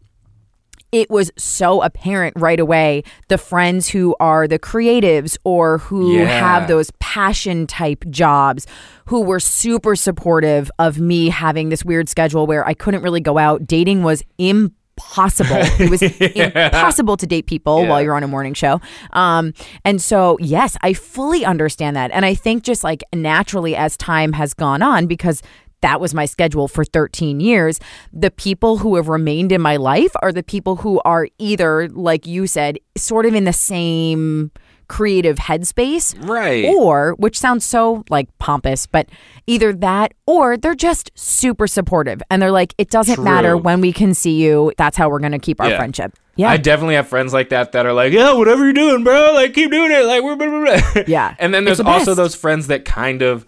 it 0.97 1.11
was 1.11 1.31
so 1.37 1.83
apparent 1.83 2.33
right 2.39 2.59
away 2.59 3.03
the 3.29 3.37
friends 3.37 3.87
who 3.89 4.17
are 4.19 4.49
the 4.49 4.59
creatives 4.59 5.37
or 5.45 5.77
who 5.79 6.17
Yeah. 6.17 6.25
have 6.25 6.69
those 6.69 6.91
passion 7.01 7.67
type 7.67 8.03
jobs 8.09 8.67
who 9.05 9.21
were 9.21 9.39
super 9.39 9.95
supportive 9.95 10.71
of 10.79 10.99
me 10.99 11.29
having 11.29 11.69
this 11.69 11.85
weird 11.85 12.09
schedule 12.09 12.47
where 12.47 12.67
I 12.67 12.73
couldn't 12.73 13.03
really 13.03 13.21
go 13.21 13.37
out. 13.37 13.67
Dating 13.67 14.05
was 14.05 14.23
impossible. 14.39 15.57
it 15.79 15.91
was 15.91 16.01
impossible 16.03 17.19
to 17.19 17.27
date 17.27 17.47
people 17.47 17.83
Yeah. 17.83 17.89
while 17.91 18.01
you're 18.03 18.15
on 18.17 18.23
a 18.23 18.29
morning 18.29 18.55
show. 18.55 18.81
Um, 19.13 19.53
and 19.85 20.01
so, 20.01 20.39
yes, 20.41 20.79
I 20.81 20.95
fully 20.95 21.45
understand 21.45 21.95
that. 21.97 22.11
And 22.13 22.25
I 22.25 22.35
think 22.35 22.63
just 22.63 22.83
like 22.83 23.03
naturally 23.15 23.77
as 23.77 23.99
time 23.99 24.33
has 24.33 24.55
gone 24.55 24.81
on, 24.81 25.07
because 25.07 25.43
that 25.87 26.01
was 26.01 26.13
my 26.13 26.25
schedule 26.27 26.67
for 26.67 26.85
13 26.85 27.39
years. 27.39 27.79
The 28.13 28.33
people 28.33 28.79
who 28.79 28.97
have 28.97 29.09
remained 29.09 29.53
in 29.53 29.61
my 29.61 29.77
life 29.77 30.11
are 30.21 30.33
the 30.33 30.43
people 30.43 30.75
who 30.75 31.01
are 31.05 31.29
either, 31.39 31.89
like 31.91 32.27
you 32.27 32.49
said, 32.49 32.81
sort 32.97 33.25
of 33.25 33.35
in 33.37 33.45
the 33.45 33.53
same 33.53 34.51
creative 34.89 35.37
headspace 35.37 36.15
right. 36.29 36.65
or 36.65 37.15
which 37.19 37.37
sounds 37.37 37.65
so 37.65 38.05
like 38.09 38.29
pompous 38.39 38.87
but 38.87 39.09
either 39.49 39.73
that 39.73 40.15
or 40.27 40.57
they're 40.57 40.77
just 40.77 41.11
super 41.17 41.67
supportive 41.67 42.23
and 42.31 42.41
they're 42.41 42.53
like 42.53 42.73
it 42.79 42.89
doesn't 42.89 43.21
matter 43.21 43.57
when 43.57 43.81
we 43.81 43.93
can 43.93 44.15
see 44.15 44.41
you 44.41 44.73
that's 44.77 44.97
how 44.97 45.09
we're 45.09 45.19
going 45.19 45.33
to 45.33 45.41
keep 45.41 45.61
our 45.61 45.71
Yeah. 45.71 45.77
friendship 45.77 46.15
yeah 46.37 46.51
I 46.51 46.57
definitely 46.57 46.95
have 46.95 47.09
friends 47.09 47.33
like 47.33 47.49
that 47.49 47.73
that 47.73 47.85
are 47.85 47.93
like, 47.93 48.13
yeah, 48.13 48.33
whatever 48.35 48.63
you're 48.63 48.73
doing, 48.75 49.03
bro, 49.03 49.33
like 49.35 49.55
keep 49.55 49.73
doing 49.73 49.91
it, 49.91 50.05
like 50.05 50.23
we're 50.23 50.37
blah, 50.37 50.51
blah, 50.51 50.81
blah." 50.93 51.03
Yeah. 51.09 51.35
And 51.41 51.53
then 51.53 51.65
there's 51.65 51.79
the 51.79 51.87
also 51.89 52.15
those 52.15 52.35
friends 52.37 52.67
that 52.69 52.85
kind 52.85 53.23
of, 53.23 53.45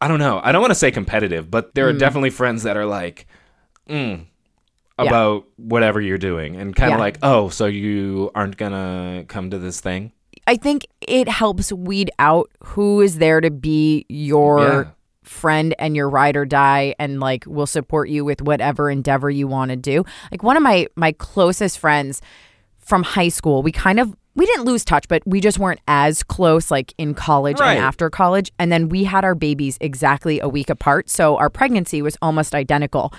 I 0.00 0.08
don't 0.08 0.18
know, 0.18 0.40
I 0.42 0.52
don't 0.52 0.60
want 0.62 0.70
to 0.70 0.74
say 0.78 0.90
competitive, 0.90 1.50
but 1.50 1.74
there 1.74 1.88
are 1.88 1.92
Mm. 1.92 1.98
definitely 1.98 2.30
friends 2.30 2.62
that 2.62 2.76
are 2.76 2.86
like, 2.86 3.26
mm, 3.88 4.24
about 4.98 5.44
whatever 5.56 6.00
you're 6.00 6.18
doing, 6.18 6.56
and 6.56 6.74
kind 6.74 6.92
of 6.92 6.98
Yeah. 6.98 7.04
like, 7.04 7.18
oh, 7.22 7.48
so 7.48 7.66
you 7.66 8.30
aren't 8.34 8.56
gonna 8.56 9.24
come 9.28 9.50
to 9.50 9.58
this 9.58 9.80
thing? 9.80 10.12
I 10.46 10.56
think 10.56 10.86
it 11.00 11.28
helps 11.28 11.72
weed 11.72 12.10
out 12.18 12.50
who 12.64 13.00
is 13.00 13.18
there 13.18 13.40
to 13.40 13.50
be 13.50 14.04
your 14.08 14.60
Yeah. 14.60 14.84
friend 15.22 15.74
and 15.78 15.94
your 15.94 16.08
ride 16.08 16.34
or 16.36 16.44
die 16.44 16.94
and 16.98 17.20
like 17.20 17.44
will 17.46 17.66
support 17.66 18.08
you 18.08 18.24
with 18.24 18.42
whatever 18.42 18.90
endeavor 18.90 19.30
you 19.30 19.46
want 19.46 19.70
to 19.70 19.76
do. 19.76 20.04
Like 20.32 20.42
one 20.42 20.56
of 20.56 20.62
my 20.62 20.86
my 20.96 21.12
closest 21.12 21.78
friends 21.78 22.20
from 22.78 23.02
high 23.02 23.28
school, 23.28 23.62
we 23.62 23.70
kind 23.70 24.00
of 24.00 24.14
we 24.40 24.46
didn't 24.46 24.64
lose 24.64 24.86
touch, 24.86 25.06
but 25.06 25.22
we 25.26 25.38
just 25.38 25.58
weren't 25.58 25.80
as 25.86 26.22
close 26.22 26.70
like 26.70 26.94
in 26.96 27.12
college 27.12 27.60
Right. 27.60 27.74
and 27.74 27.84
after 27.84 28.08
college. 28.08 28.50
And 28.58 28.72
then 28.72 28.88
we 28.88 29.04
had 29.04 29.22
our 29.22 29.34
babies 29.34 29.76
exactly 29.82 30.40
a 30.40 30.48
week 30.48 30.70
apart. 30.70 31.10
So 31.10 31.36
our 31.36 31.50
pregnancy 31.50 32.00
was 32.00 32.16
almost 32.22 32.54
identical. 32.54 33.12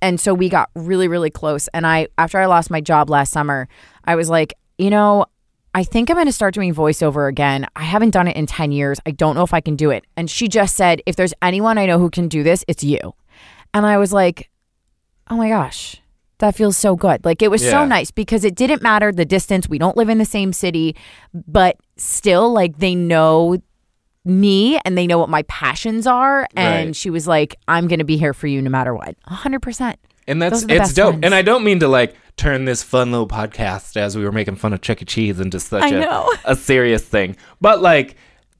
And 0.00 0.20
so 0.20 0.32
we 0.32 0.48
got 0.48 0.70
really, 0.76 1.08
really 1.08 1.28
close. 1.28 1.66
And 1.74 1.88
I, 1.88 2.06
after 2.18 2.38
I 2.38 2.46
lost 2.46 2.70
my 2.70 2.80
job 2.80 3.10
last 3.10 3.32
summer, 3.32 3.66
I 4.04 4.14
was 4.14 4.30
like, 4.30 4.54
you 4.78 4.90
know, 4.90 5.26
I 5.74 5.82
think 5.82 6.08
I'm 6.08 6.14
going 6.14 6.26
to 6.26 6.32
start 6.32 6.54
doing 6.54 6.72
voiceover 6.72 7.28
again. 7.28 7.66
I 7.74 7.82
haven't 7.82 8.10
done 8.10 8.28
it 8.28 8.36
in 8.36 8.46
10 8.46 8.70
years. 8.70 9.00
I 9.04 9.10
don't 9.10 9.34
know 9.34 9.42
if 9.42 9.52
I 9.52 9.60
can 9.60 9.74
do 9.74 9.90
it. 9.90 10.04
And 10.16 10.30
she 10.30 10.46
just 10.46 10.76
said, 10.76 11.02
if 11.04 11.16
there's 11.16 11.34
anyone 11.42 11.78
I 11.78 11.86
know 11.86 11.98
who 11.98 12.10
can 12.10 12.28
do 12.28 12.44
this, 12.44 12.64
it's 12.68 12.84
you. 12.84 13.14
And 13.74 13.84
I 13.84 13.98
was 13.98 14.12
like, 14.12 14.50
oh 15.28 15.36
my 15.36 15.48
gosh, 15.48 16.00
that 16.40 16.54
feels 16.56 16.76
so 16.76 16.96
good. 16.96 17.24
Like 17.24 17.40
it 17.40 17.50
was 17.50 17.62
so 17.62 17.84
nice 17.86 18.10
because 18.10 18.44
it 18.44 18.54
didn't 18.56 18.82
matter 18.82 19.12
the 19.12 19.24
distance. 19.24 19.68
We 19.68 19.78
don't 19.78 19.96
live 19.96 20.08
in 20.10 20.18
the 20.18 20.24
same 20.26 20.52
city, 20.52 20.96
but 21.32 21.76
still, 21.96 22.52
like 22.52 22.78
they 22.78 22.94
know 22.94 23.56
me 24.24 24.78
and 24.84 24.98
they 24.98 25.06
know 25.06 25.18
what 25.18 25.28
my 25.30 25.42
passions 25.44 26.06
are. 26.06 26.46
And 26.54 26.88
Right. 26.88 26.96
she 26.96 27.08
was 27.10 27.26
like, 27.26 27.56
I'm 27.68 27.88
going 27.88 28.00
to 28.00 28.04
be 28.04 28.16
here 28.18 28.34
for 28.34 28.46
you 28.46 28.60
no 28.60 28.68
matter 28.70 28.94
what. 28.94 29.16
100%. 29.30 29.96
And 30.26 30.42
that's 30.42 30.52
Those 30.52 30.64
are 30.64 30.66
the 30.66 30.74
it's 30.76 30.92
dope. 30.94 31.10
friends. 31.12 31.24
And 31.24 31.34
I 31.34 31.42
don't 31.42 31.64
mean 31.64 31.80
to 31.80 31.88
like 31.88 32.14
turn 32.36 32.64
this 32.66 32.82
fun 32.82 33.10
little 33.12 33.26
podcast 33.28 33.96
as 33.96 34.16
we 34.16 34.24
were 34.24 34.32
making 34.32 34.56
fun 34.56 34.72
of 34.72 34.80
Chuck 34.82 35.00
E. 35.02 35.04
Cheese 35.04 35.40
into 35.40 35.58
such 35.58 35.82
I 35.84 35.88
a, 35.88 36.00
know. 36.00 36.32
a 36.44 36.54
serious 36.54 37.02
thing. 37.04 37.36
But 37.60 37.80
like 37.80 38.16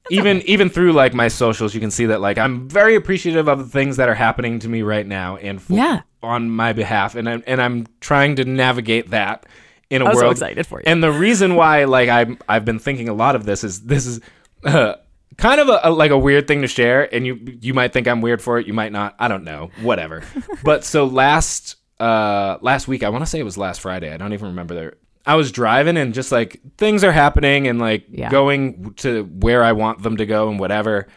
even 0.09 0.41
even 0.43 0.69
through 0.69 0.93
like 0.93 1.13
my 1.13 1.27
socials, 1.27 1.73
you 1.73 1.79
can 1.79 1.91
see 1.91 2.07
that 2.07 2.21
like 2.21 2.37
I'm 2.37 2.67
very 2.67 2.95
appreciative 2.95 3.47
of 3.47 3.59
the 3.59 3.65
things 3.65 3.97
that 3.97 4.09
are 4.09 4.15
happening 4.15 4.59
to 4.59 4.69
me 4.69 4.81
right 4.81 5.05
now 5.05 5.37
and 5.37 5.59
f- 5.59 5.69
Yeah. 5.69 6.01
on 6.23 6.49
my 6.49 6.73
behalf. 6.73 7.15
And 7.15 7.29
I'm 7.29 7.43
and 7.47 7.61
I'm 7.61 7.87
trying 7.99 8.35
to 8.37 8.45
navigate 8.45 9.11
that 9.11 9.45
in 9.89 10.01
a 10.01 10.05
I'm 10.05 10.13
so 10.15 10.21
world. 10.21 10.31
excited 10.33 10.65
for 10.65 10.79
you. 10.79 10.83
And 10.87 11.03
the 11.03 11.11
reason 11.11 11.55
why 11.55 11.83
like 11.85 12.09
I'm 12.09 12.37
I've 12.49 12.65
been 12.65 12.79
thinking 12.79 13.09
a 13.09 13.13
lot 13.13 13.35
of 13.35 13.45
this 13.45 13.63
is 13.63 13.81
this 13.83 14.05
is 14.05 14.19
uh, 14.63 14.95
kind 15.37 15.61
of 15.61 15.69
a, 15.69 15.79
a 15.83 15.89
like 15.91 16.11
a 16.11 16.17
weird 16.17 16.47
thing 16.47 16.61
to 16.61 16.67
share 16.67 17.13
and 17.13 17.25
you 17.25 17.39
you 17.61 17.73
might 17.73 17.93
think 17.93 18.07
I'm 18.07 18.21
weird 18.21 18.41
for 18.41 18.57
it, 18.59 18.67
you 18.67 18.73
might 18.73 18.91
not. 18.91 19.15
I 19.19 19.27
don't 19.27 19.43
know. 19.43 19.69
Whatever. 19.81 20.23
but 20.63 20.83
so 20.83 21.05
last 21.05 21.75
uh 21.99 22.57
last 22.61 22.87
week, 22.87 23.03
I 23.03 23.09
want 23.09 23.21
to 23.23 23.29
say 23.29 23.39
it 23.39 23.43
was 23.43 23.57
last 23.57 23.81
Friday. 23.81 24.11
I 24.11 24.17
don't 24.17 24.33
even 24.33 24.47
remember 24.47 24.73
there. 24.75 24.93
I 25.25 25.35
was 25.35 25.51
driving 25.51 25.97
and 25.97 26.13
just 26.13 26.31
like 26.31 26.59
things 26.77 27.03
are 27.03 27.11
happening 27.11 27.67
and 27.67 27.79
like 27.79 28.05
Yeah. 28.09 28.29
going 28.29 28.93
to 28.97 29.23
where 29.25 29.63
I 29.63 29.71
want 29.73 30.01
them 30.03 30.17
to 30.17 30.25
go 30.25 30.49
and 30.49 30.59
whatever. 30.59 31.07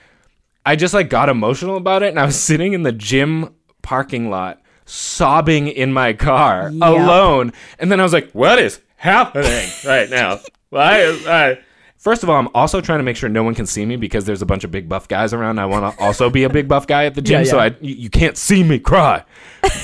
I 0.66 0.76
just 0.76 0.94
like 0.94 1.08
got 1.10 1.28
emotional 1.28 1.76
about 1.76 2.02
it 2.02 2.08
and 2.10 2.18
I 2.20 2.24
was 2.26 2.38
sitting 2.50 2.72
in 2.72 2.82
the 2.82 2.92
gym 2.92 3.54
parking 3.82 4.30
lot 4.30 4.60
sobbing 4.86 5.68
in 5.68 5.92
my 5.92 6.12
car 6.12 6.70
Yep. 6.70 6.82
alone. 6.82 7.52
And 7.78 7.90
then 7.90 8.00
I 8.00 8.02
was 8.02 8.12
like, 8.12 8.30
what 8.32 8.58
is 8.58 8.80
happening 8.96 9.68
right 9.86 10.08
now? 10.10 10.40
Why 10.70 10.98
is 11.00 11.26
I 11.26 11.58
First 11.96 12.22
of 12.22 12.28
all, 12.28 12.36
I'm 12.36 12.48
also 12.54 12.82
trying 12.82 12.98
to 12.98 13.02
make 13.02 13.16
sure 13.16 13.30
no 13.30 13.42
one 13.42 13.54
can 13.54 13.64
see 13.64 13.86
me 13.86 13.96
because 13.96 14.26
there's 14.26 14.42
a 14.42 14.46
bunch 14.46 14.62
of 14.62 14.70
big 14.70 14.90
buff 14.90 15.08
guys 15.08 15.32
around. 15.32 15.58
I 15.58 15.64
want 15.64 15.96
to 15.96 16.02
also 16.04 16.28
be 16.28 16.44
a 16.44 16.50
big 16.50 16.68
buff 16.68 16.86
guy 16.86 17.06
at 17.06 17.14
the 17.14 17.22
gym, 17.22 17.44
Yeah, 17.44 17.50
so. 17.50 17.58
I 17.58 17.66
you, 17.80 17.94
you 17.94 18.10
can't 18.10 18.36
see 18.36 18.62
me 18.62 18.78
cry. 18.78 19.24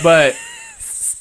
But 0.03 0.37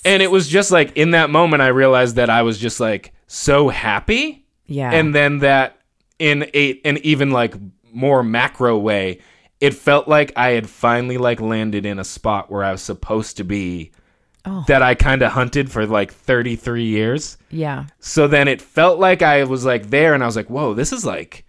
and 0.05 0.21
it 0.23 0.31
was 0.31 0.47
just 0.47 0.71
like 0.71 0.95
in 0.97 1.11
that 1.11 1.29
moment 1.29 1.61
I 1.61 1.67
realized 1.67 2.15
that 2.15 2.29
I 2.29 2.41
was 2.43 2.57
just 2.57 2.79
like 2.79 3.13
so 3.27 3.69
happy 3.69 4.45
Yeah. 4.65 4.91
and 4.91 5.13
then 5.13 5.39
that 5.39 5.77
in 6.17 6.43
a 6.53 6.79
an 6.83 6.97
even 7.03 7.31
like 7.31 7.55
more 7.91 8.23
macro 8.23 8.77
way 8.77 9.19
it 9.61 9.73
felt 9.73 10.07
like 10.07 10.31
i 10.35 10.49
had 10.49 10.69
finally 10.69 11.17
like 11.17 11.39
landed 11.41 11.85
in 11.85 11.97
a 11.99 12.03
spot 12.03 12.51
where 12.51 12.63
i 12.63 12.71
was 12.71 12.81
supposed 12.81 13.37
to 13.37 13.43
be 13.43 13.91
Oh. 14.45 14.63
that 14.67 14.81
i 14.81 14.95
kind 14.95 15.21
of 15.21 15.31
hunted 15.31 15.71
for 15.71 15.85
like 15.85 16.13
33 16.13 16.83
years 16.85 17.37
yeah. 17.51 17.85
so 17.99 18.27
then 18.27 18.47
it 18.47 18.61
felt 18.61 18.99
like 18.99 19.21
i 19.21 19.43
was 19.43 19.65
like 19.65 19.89
there 19.89 20.13
and 20.13 20.23
i 20.23 20.25
was 20.25 20.35
like 20.35 20.49
whoa 20.49 20.73
this 20.73 20.91
is 20.93 21.05
like 21.05 21.45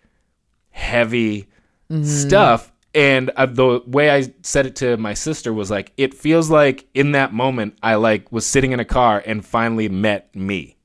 heavy 0.70 1.48
mm-hmm. 1.90 2.04
stuff 2.04 2.69
and 2.94 3.30
uh, 3.30 3.46
the 3.46 3.82
way 3.86 4.10
i 4.10 4.24
said 4.42 4.66
it 4.66 4.76
to 4.76 4.96
my 4.96 5.14
sister 5.14 5.52
was 5.52 5.70
like 5.70 5.92
it 5.96 6.12
feels 6.14 6.50
like 6.50 6.86
in 6.94 7.12
that 7.12 7.32
moment 7.32 7.76
i 7.82 7.94
like 7.94 8.30
was 8.32 8.44
sitting 8.44 8.72
in 8.72 8.80
a 8.80 8.84
car 8.84 9.22
and 9.24 9.44
finally 9.44 9.88
met 9.88 10.34
me 10.34 10.76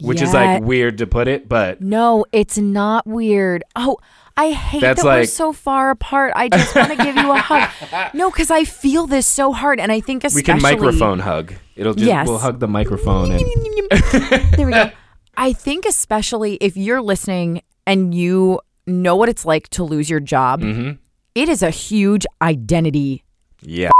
which 0.00 0.22
is 0.22 0.32
like 0.32 0.62
weird 0.62 0.98
to 0.98 1.06
put 1.06 1.28
it, 1.28 1.48
but 1.48 1.80
No, 1.80 2.24
it's 2.32 2.56
not 2.56 3.06
weird. 3.06 3.64
Oh, 3.74 3.96
I 4.36 4.52
hate 4.52 4.80
That's 4.80 5.02
that 5.02 5.08
we're 5.08 5.24
so 5.24 5.52
far 5.52 5.90
apart. 5.90 6.32
I 6.36 6.48
just 6.48 6.74
want 6.74 6.90
to 6.90 6.96
give 6.96 7.16
you 7.16 7.32
a 7.32 7.36
hug. 7.38 8.14
No, 8.14 8.30
because 8.30 8.50
I 8.50 8.62
feel 8.64 9.08
this 9.08 9.26
so 9.26 9.52
hard, 9.52 9.80
and 9.80 9.90
I 9.90 9.98
think 10.00 10.22
we 10.32 10.42
can 10.42 10.62
microphone 10.62 11.18
hug. 11.18 11.54
It'll 11.74 11.94
just 11.94 12.06
Yes. 12.06 12.28
we'll 12.28 12.38
hug 12.38 12.60
the 12.60 12.68
microphone 12.68 13.32
and 13.32 13.40
there 14.56 14.66
we 14.66 14.72
go. 14.72 14.90
I 15.36 15.52
think 15.52 15.84
especially 15.84 16.54
if 16.60 16.76
you're 16.76 17.02
listening 17.02 17.62
and 17.86 18.14
you 18.14 18.60
know 18.88 19.14
what 19.16 19.28
it's 19.28 19.44
like 19.44 19.68
to 19.70 19.84
lose 19.84 20.08
your 20.10 20.20
job, 20.20 20.60
Mm-hmm. 20.62 20.92
it 21.34 21.48
is 21.48 21.62
a 21.62 21.70
huge 21.70 22.26
identity. 22.42 23.24
yeah. 23.62 23.90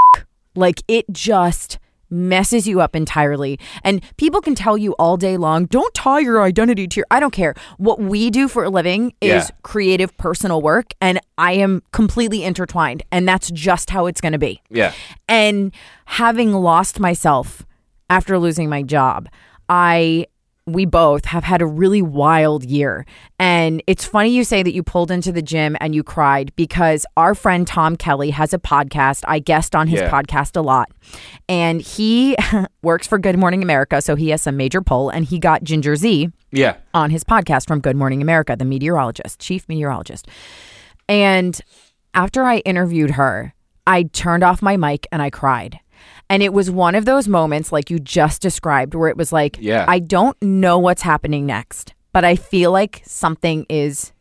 Like 0.55 0.83
it 0.88 1.05
just 1.12 1.79
messes 2.11 2.66
you 2.66 2.81
up 2.81 2.96
entirely. 2.96 3.61
And 3.85 4.03
people 4.16 4.40
can 4.40 4.55
tell 4.57 4.77
you 4.79 4.92
all 4.98 5.16
day 5.16 5.37
long, 5.37 5.66
don't 5.66 5.92
tie 5.94 6.18
your 6.20 6.42
identity 6.42 6.88
to 6.88 6.96
your 7.01 7.07
I 7.11 7.20
don't 7.20 7.33
care. 7.35 7.55
What 7.77 8.01
we 8.01 8.31
do 8.31 8.48
for 8.48 8.64
a 8.64 8.70
living 8.70 9.12
is 9.20 9.29
Yeah. 9.44 9.48
creative 9.62 10.16
personal 10.16 10.61
work 10.62 10.87
and 11.01 11.20
I 11.37 11.53
am 11.53 11.83
completely 11.92 12.42
intertwined 12.42 13.03
and 13.12 13.29
that's 13.29 13.51
just 13.51 13.90
how 13.90 14.07
it's 14.07 14.20
going 14.22 14.33
to 14.33 14.38
be. 14.38 14.62
Yeah. 14.70 14.94
And 15.29 15.70
having 16.07 16.53
lost 16.55 16.98
myself 16.98 17.64
after 18.11 18.38
losing 18.38 18.68
my 18.70 18.83
job, 18.83 19.29
I 19.68 20.27
we 20.68 20.85
both 20.85 21.24
have 21.26 21.44
had 21.44 21.62
a 21.62 21.66
really 21.66 22.02
wild 22.02 22.64
year. 22.64 23.07
And 23.38 23.83
it's 23.87 24.04
funny 24.04 24.31
you 24.31 24.44
say 24.44 24.62
that 24.62 24.72
you 24.74 24.83
pulled 24.83 25.11
into 25.11 25.33
the 25.33 25.42
gym 25.42 25.76
and 25.81 25.94
you 25.94 26.02
cried 26.02 26.52
because 26.57 27.07
our 27.16 27.35
friend 27.35 27.66
Tom 27.66 27.96
Kelly 27.96 28.31
has 28.31 28.52
a 28.52 28.59
podcast. 28.59 29.24
I 29.26 29.38
guest 29.38 29.74
on 29.74 29.88
his 29.88 30.00
Yeah. 30.00 30.11
podcast 30.11 30.57
a 30.57 30.61
lot. 30.61 30.90
And 31.48 31.81
he 31.81 32.37
works 32.83 33.07
for 33.07 33.18
Good 33.18 33.38
Morning 33.38 33.62
America, 33.62 34.02
so 34.02 34.14
he 34.16 34.31
has 34.31 34.42
some 34.42 34.57
major 34.57 34.81
pull 34.83 35.11
and 35.11 35.24
he 35.24 35.38
got 35.38 35.62
Ginger 35.64 35.96
Zee 35.96 36.31
Yeah. 36.52 36.76
on 36.94 37.11
his 37.11 37.24
podcast 37.24 37.66
from 37.66 37.81
Good 37.81 37.96
Morning 37.96 38.20
America, 38.22 38.54
the 38.57 38.64
meteorologist, 38.64 39.40
chief 39.40 39.68
meteorologist. 39.68 40.28
And 41.09 41.61
after 42.14 42.44
I 42.44 42.59
interviewed 42.59 43.12
her, 43.12 43.54
I 43.87 44.02
turned 44.04 44.42
off 44.42 44.61
my 44.61 44.76
mic 44.76 45.07
and 45.11 45.22
I 45.22 45.31
cried. 45.31 45.81
And 46.30 46.42
it 46.42 46.52
was 46.52 46.70
one 46.70 46.94
of 46.94 47.04
those 47.04 47.26
moments 47.28 47.72
like 47.72 47.90
you 47.90 47.98
just 47.98 48.42
described 48.42 48.94
where 48.94 49.08
it 49.08 49.16
was 49.16 49.32
like, 49.32 49.56
Yeah. 49.60 49.84
I 49.88 49.98
don't 49.98 50.40
know 50.42 50.78
what's 50.78 51.02
happening 51.02 51.46
next, 51.46 51.94
but 52.12 52.24
I 52.24 52.36
feel 52.36 52.70
like 52.70 53.02
something 53.04 53.64
is 53.68 54.12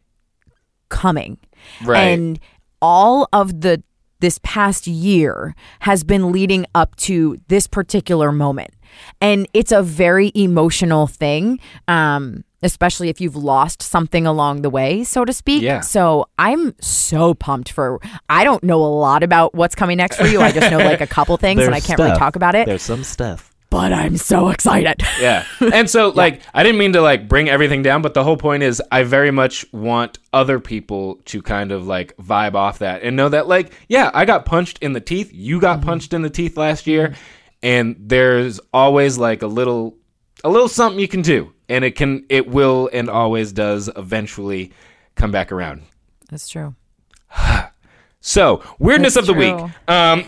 coming. 0.89 1.37
Right. 1.83 1.99
And 1.99 2.39
all 2.81 3.27
of 3.33 3.61
the 3.61 3.83
this 4.19 4.39
past 4.41 4.87
year 4.87 5.53
has 5.81 6.03
been 6.03 6.31
leading 6.31 6.65
up 6.73 6.95
to 6.95 7.39
this 7.49 7.67
particular 7.67 8.31
moment. 8.31 8.71
And 9.21 9.47
it's 9.53 9.71
a 9.71 9.83
very 9.83 10.31
emotional 10.33 11.07
thing. 11.07 11.59
Um 11.87 12.43
especially 12.63 13.09
if 13.09 13.21
you've 13.21 13.35
lost 13.35 13.81
something 13.81 14.25
along 14.25 14.61
the 14.61 14.69
way, 14.69 15.03
so 15.03 15.25
to 15.25 15.33
speak. 15.33 15.61
Yeah. 15.61 15.81
So 15.81 16.27
I'm 16.37 16.75
so 16.81 17.33
pumped 17.33 17.71
for 17.71 17.99
I 18.29 18.43
don't 18.43 18.63
know 18.63 18.83
a 18.83 18.87
lot 18.87 19.23
about 19.23 19.53
what's 19.53 19.75
coming 19.75 19.97
next 19.97 20.17
for 20.17 20.27
you. 20.27 20.41
I 20.41 20.51
just 20.51 20.71
know 20.71 20.79
like 20.79 21.01
a 21.01 21.07
couple 21.07 21.37
things 21.37 21.61
and 21.61 21.73
I 21.73 21.79
can't 21.79 21.99
really 21.99 22.17
talk 22.17 22.35
about 22.35 22.55
it. 22.55 22.65
There's 22.65 22.81
some 22.81 23.03
stuff. 23.03 23.53
But 23.69 23.91
I'm 23.91 24.15
so 24.15 24.47
excited. 24.47 25.03
Yeah. 25.19 25.45
And 25.73 25.89
so 25.89 26.09
like 26.09 26.41
I 26.53 26.63
didn't 26.63 26.77
mean 26.77 26.93
to 26.93 27.01
like 27.01 27.27
bring 27.27 27.49
everything 27.49 27.81
down, 27.81 28.01
but 28.01 28.13
the 28.13 28.23
whole 28.23 28.37
point 28.37 28.61
is 28.61 28.81
I 28.91 29.03
very 29.03 29.31
much 29.31 29.65
want 29.73 30.19
other 30.31 30.59
people 30.59 31.15
to 31.25 31.41
kind 31.41 31.71
of 31.71 31.87
like 31.87 32.15
vibe 32.17 32.53
off 32.53 32.79
that 32.79 33.01
and 33.01 33.15
know 33.15 33.29
that 33.29 33.47
like 33.47 33.73
yeah, 33.89 34.11
I 34.13 34.25
got 34.25 34.45
punched 34.45 34.79
in 34.79 34.93
the 34.93 35.01
teeth, 35.01 35.31
you 35.33 35.59
got 35.59 35.79
mm-hmm. 35.79 35.89
punched 35.89 36.13
in 36.13 36.21
the 36.21 36.29
teeth 36.29 36.55
last 36.55 36.85
year, 36.87 37.09
mm-hmm. 37.09 37.15
and 37.63 37.95
there's 37.99 38.59
always 38.73 39.17
like 39.17 39.41
a 39.41 39.47
little 39.47 39.97
a 40.43 40.49
little 40.49 40.69
something 40.69 40.99
you 40.99 41.07
can 41.07 41.23
do 41.23 41.51
and 41.69 41.83
it 41.85 41.91
can 41.95 42.25
it 42.29 42.47
will 42.47 42.89
and 42.93 43.09
always 43.09 43.51
does 43.51 43.89
eventually 43.95 44.71
come 45.15 45.31
back 45.31 45.51
around. 45.51 45.81
That's 46.29 46.47
true. 46.49 46.75
So, 48.19 48.61
weirdness 48.79 49.13
That's 49.13 49.29
of 49.29 49.35
the 49.37 49.41
true. 49.41 49.63
week. 49.63 49.71
Um 49.87 50.25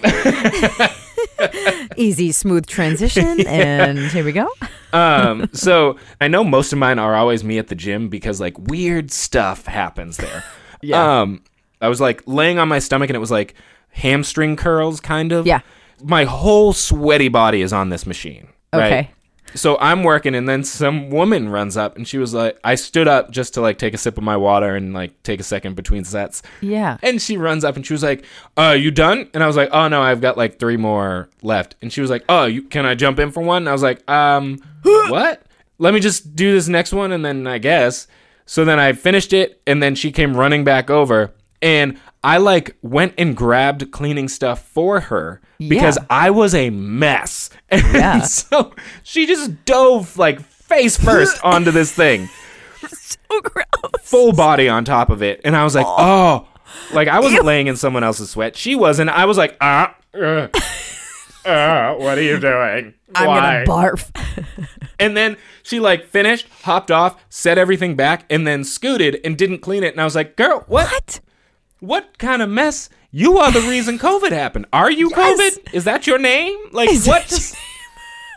Easy, 1.97 2.31
smooth 2.31 2.65
transition. 2.65 3.41
And 3.47 3.99
here 3.99 4.23
we 4.23 4.31
go. 4.31 4.47
um, 4.93 5.49
so 5.53 5.97
I 6.21 6.27
know 6.27 6.43
most 6.43 6.71
of 6.71 6.79
mine 6.79 6.99
are 6.99 7.15
always 7.15 7.43
me 7.43 7.57
at 7.57 7.67
the 7.67 7.75
gym 7.75 8.07
because 8.09 8.39
like 8.39 8.57
weird 8.57 9.11
stuff 9.11 9.65
happens 9.65 10.17
there. 10.17 10.43
Yeah. 10.81 11.21
Um, 11.21 11.43
I 11.81 11.87
was 11.89 11.99
like 11.99 12.23
laying 12.25 12.57
on 12.59 12.67
my 12.67 12.79
stomach 12.79 13.09
and 13.09 13.15
it 13.17 13.19
was 13.19 13.31
like 13.31 13.53
hamstring 13.89 14.55
curls, 14.55 15.01
kind 15.01 15.31
of. 15.31 15.45
Yeah. 15.47 15.61
My 16.01 16.23
whole 16.25 16.71
sweaty 16.73 17.27
body 17.27 17.61
is 17.61 17.73
on 17.73 17.89
this 17.89 18.05
machine. 18.05 18.47
right? 18.73 18.85
Okay. 18.85 19.11
So 19.55 19.77
I'm 19.79 20.03
working 20.03 20.35
and 20.35 20.47
then 20.47 20.63
some 20.63 21.09
woman 21.09 21.49
runs 21.49 21.77
up 21.77 21.95
and 21.95 22.07
she 22.07 22.17
was 22.17 22.33
like, 22.33 22.59
I 22.63 22.75
stood 22.75 23.07
up 23.07 23.31
just 23.31 23.53
to 23.55 23.61
like 23.61 23.77
take 23.77 23.93
a 23.93 23.97
sip 23.97 24.17
of 24.17 24.23
my 24.23 24.37
water 24.37 24.75
and 24.75 24.93
like 24.93 25.21
take 25.23 25.39
a 25.39 25.43
second 25.43 25.75
between 25.75 26.03
sets. 26.03 26.41
Yeah. 26.61 26.97
And 27.01 27.21
she 27.21 27.37
runs 27.37 27.63
up 27.63 27.75
and 27.75 27.85
she 27.85 27.93
was 27.93 28.03
like, 28.03 28.25
"Uh, 28.57 28.75
you 28.77 28.91
done?" 28.91 29.29
And 29.33 29.43
I 29.43 29.47
was 29.47 29.55
like, 29.55 29.69
"Oh 29.71 29.87
no, 29.87 30.01
I've 30.01 30.21
got 30.21 30.37
like 30.37 30.59
three 30.59 30.77
more 30.77 31.29
left." 31.41 31.75
And 31.81 31.91
she 31.91 32.01
was 32.01 32.09
like, 32.09 32.23
"Oh, 32.29 32.45
you 32.45 32.61
can 32.63 32.85
I 32.85 32.95
jump 32.95 33.19
in 33.19 33.31
for 33.31 33.41
one?" 33.41 33.63
And 33.63 33.69
I 33.69 33.73
was 33.73 33.83
like, 33.83 34.09
"Um, 34.09 34.61
what? 34.83 35.43
Let 35.77 35.93
me 35.93 35.99
just 35.99 36.35
do 36.35 36.51
this 36.53 36.67
next 36.67 36.93
one 36.93 37.11
and 37.11 37.25
then 37.25 37.47
I 37.47 37.57
guess." 37.57 38.07
So 38.45 38.65
then 38.65 38.79
I 38.79 38.93
finished 38.93 39.31
it 39.31 39.61
and 39.67 39.81
then 39.81 39.93
she 39.95 40.11
came 40.11 40.35
running 40.35 40.63
back 40.63 40.89
over 40.89 41.33
and 41.61 41.99
I 42.23 42.37
like 42.37 42.75
went 42.81 43.13
and 43.17 43.35
grabbed 43.35 43.91
cleaning 43.91 44.27
stuff 44.27 44.61
for 44.67 44.99
her 45.01 45.41
because 45.57 45.97
Yeah. 45.97 46.05
I 46.09 46.29
was 46.31 46.53
a 46.55 46.69
mess. 46.69 47.49
And 47.69 47.81
Yeah. 47.93 48.21
so 48.21 48.73
she 49.03 49.25
just 49.25 49.63
dove 49.65 50.17
like 50.17 50.41
face 50.41 50.97
first 50.97 51.39
onto 51.43 51.71
this 51.71 51.91
thing 51.93 52.29
So 52.87 53.17
gross. 53.41 53.65
full 54.01 54.33
body 54.33 54.67
on 54.69 54.85
top 54.85 55.09
of 55.09 55.21
it, 55.23 55.41
and 55.43 55.55
I 55.55 55.63
was 55.63 55.75
like, 55.75 55.85
oh, 55.87 56.47
like 56.93 57.07
I 57.07 57.19
wasn't 57.19 57.45
laying 57.45 57.67
in 57.67 57.75
someone 57.75 58.03
else's 58.03 58.29
sweat. 58.31 58.55
She 58.55 58.75
was, 58.75 58.99
and 58.99 59.09
I 59.09 59.25
was 59.25 59.37
like, 59.37 59.55
ah, 59.61 59.95
uh, 60.13 60.47
uh, 61.45 61.93
what 61.95 62.17
are 62.17 62.21
you 62.21 62.39
doing? 62.39 62.93
I'm 63.15 63.27
Why? 63.27 63.65
gonna 63.65 63.65
barf. 63.65 64.47
and 64.99 65.15
then 65.17 65.37
she 65.63 65.79
like 65.79 66.05
finished, 66.05 66.47
hopped 66.63 66.91
off, 66.91 67.21
set 67.29 67.57
everything 67.57 67.95
back, 67.95 68.25
and 68.29 68.45
then 68.47 68.63
scooted 68.63 69.19
and 69.23 69.37
didn't 69.37 69.59
clean 69.59 69.83
it. 69.83 69.93
And 69.93 70.01
I 70.01 70.03
was 70.05 70.15
like, 70.15 70.35
girl, 70.35 70.63
what? 70.67 70.89
What? 70.91 71.19
What 71.79 72.17
kind 72.17 72.41
of 72.41 72.49
mess? 72.49 72.89
You 73.11 73.37
are 73.39 73.51
the 73.51 73.61
reason 73.61 73.97
COVID 73.97 74.31
happened. 74.31 74.67
Are 74.73 74.91
you 74.91 75.09
Yes. 75.09 75.57
COVID? 75.57 75.73
Is 75.73 75.83
that 75.85 76.05
your 76.07 76.19
name? 76.19 76.57
Like 76.71 76.89
Is 76.91 77.07
what? 77.07 77.25
Just, 77.27 77.55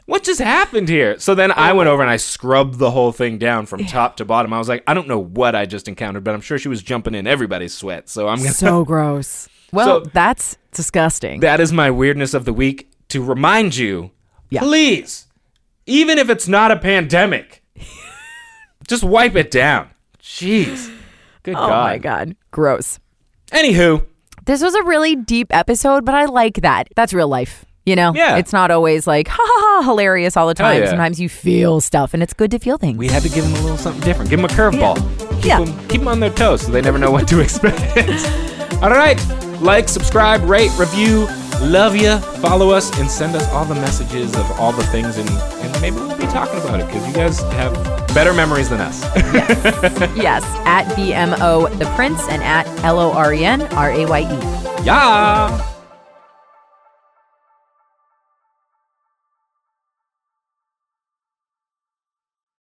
what 0.06 0.22
just 0.24 0.40
happened 0.40 0.88
here? 0.88 1.18
So 1.18 1.34
then 1.34 1.52
I 1.52 1.72
went 1.72 1.88
over 1.88 2.02
and 2.02 2.10
I 2.10 2.16
scrubbed 2.16 2.78
the 2.78 2.90
whole 2.90 3.12
thing 3.12 3.38
down 3.38 3.66
from 3.66 3.84
top 3.84 4.16
to 4.18 4.24
bottom. 4.24 4.52
I 4.52 4.58
was 4.58 4.68
like, 4.68 4.82
I 4.86 4.94
don't 4.94 5.08
know 5.08 5.18
what 5.18 5.54
I 5.54 5.66
just 5.66 5.88
encountered, 5.88 6.24
but 6.24 6.34
I'm 6.34 6.40
sure 6.40 6.58
she 6.58 6.68
was 6.68 6.82
jumping 6.82 7.14
in 7.14 7.26
everybody's 7.26 7.74
sweat. 7.74 8.08
So 8.08 8.28
I'm 8.28 8.38
gonna. 8.38 8.50
So 8.52 8.84
gross. 8.86 9.48
Well, 9.72 10.04
So- 10.04 10.10
that's 10.12 10.56
disgusting. 10.72 11.40
that 11.40 11.60
is 11.60 11.72
my 11.72 11.90
weirdness 11.90 12.32
of 12.34 12.44
the 12.44 12.52
week 12.52 12.90
to 13.08 13.22
remind 13.22 13.76
you. 13.76 14.10
Yeah. 14.50 14.60
Please, 14.60 15.26
even 15.86 16.18
if 16.18 16.30
it's 16.30 16.46
not 16.48 16.70
a 16.70 16.76
pandemic, 16.78 17.62
just 18.88 19.02
wipe 19.04 19.34
it 19.36 19.50
down. 19.50 19.90
Jeez. 20.22 20.94
Good 21.42 21.54
god. 21.54 21.64
oh 21.64 21.68
God. 21.68 21.82
my 21.84 21.98
god. 21.98 22.36
Gross. 22.50 22.98
Anywho, 23.52 24.04
This 24.44 24.62
was 24.62 24.74
a 24.74 24.82
really 24.82 25.14
deep 25.16 25.48
episode, 25.50 26.04
but 26.04 26.14
I 26.14 26.24
like 26.26 26.56
that. 26.62 26.88
That's 26.96 27.12
real 27.14 27.28
life. 27.28 27.64
You 27.84 27.96
know? 27.96 28.12
Yeah. 28.14 28.36
It's 28.36 28.52
not 28.52 28.70
always 28.70 29.06
like 29.06 29.26
ha 29.30 29.36
ha 29.38 29.82
ha 29.82 29.82
hilarious 29.88 30.36
all 30.36 30.46
the 30.46 30.54
time. 30.54 30.82
yeah. 30.82 30.88
Sometimes 30.88 31.20
you 31.20 31.28
feel 31.28 31.80
stuff 31.80 32.14
and 32.14 32.22
it's 32.22 32.32
good 32.32 32.50
to 32.52 32.58
feel 32.58 32.78
things. 32.78 32.96
we 32.98 33.08
had 33.08 33.22
to 33.22 33.28
give 33.28 33.44
them 33.44 33.52
a 33.54 33.60
little 33.62 33.76
something 33.76 34.02
different. 34.02 34.30
Give 34.30 34.38
them 34.40 34.44
a 34.44 34.48
curveball. 34.52 34.96
Keep, 35.36 35.44
Yeah. 35.44 35.64
them, 35.64 35.88
keep 35.88 36.00
them 36.00 36.08
on 36.08 36.20
their 36.20 36.30
toes 36.30 36.62
so 36.62 36.70
they 36.72 36.80
never 36.80 36.98
know 36.98 37.10
what 37.10 37.26
to 37.28 37.40
expect. 37.46 37.80
all 38.82 38.90
right. 38.90 39.18
Like, 39.60 39.88
subscribe, 39.88 40.42
rate, 40.48 40.70
review. 40.78 41.26
Love 41.62 41.94
you. 41.96 42.18
Follow 42.40 42.70
us 42.70 42.96
and 42.98 43.10
send 43.10 43.34
us 43.36 43.48
all 43.50 43.64
the 43.64 43.74
messages 43.76 44.34
of 44.36 44.50
all 44.60 44.72
the 44.72 44.82
things, 44.84 45.16
and, 45.16 45.28
and 45.30 45.80
maybe 45.80 45.96
we'll 45.96 46.16
be 46.18 46.26
talking 46.26 46.60
about 46.60 46.80
it 46.80 46.86
because 46.86 47.06
you 47.06 47.14
guys 47.14 47.40
have 47.54 47.72
better 48.14 48.32
memories 48.32 48.68
than 48.68 48.80
us. 48.80 49.02
yes. 50.16 50.42
At 50.66 50.84
BMO 50.96 51.78
the 51.78 51.86
Prince 51.96 52.20
and 52.28 52.42
at 52.42 52.66
L 52.84 52.98
O 52.98 53.12
R 53.12 53.32
E 53.32 53.44
N 53.44 53.62
R 53.74 53.90
A 53.90 54.06
Y 54.06 54.20
E. 54.20 54.84
yeah. 54.84 55.71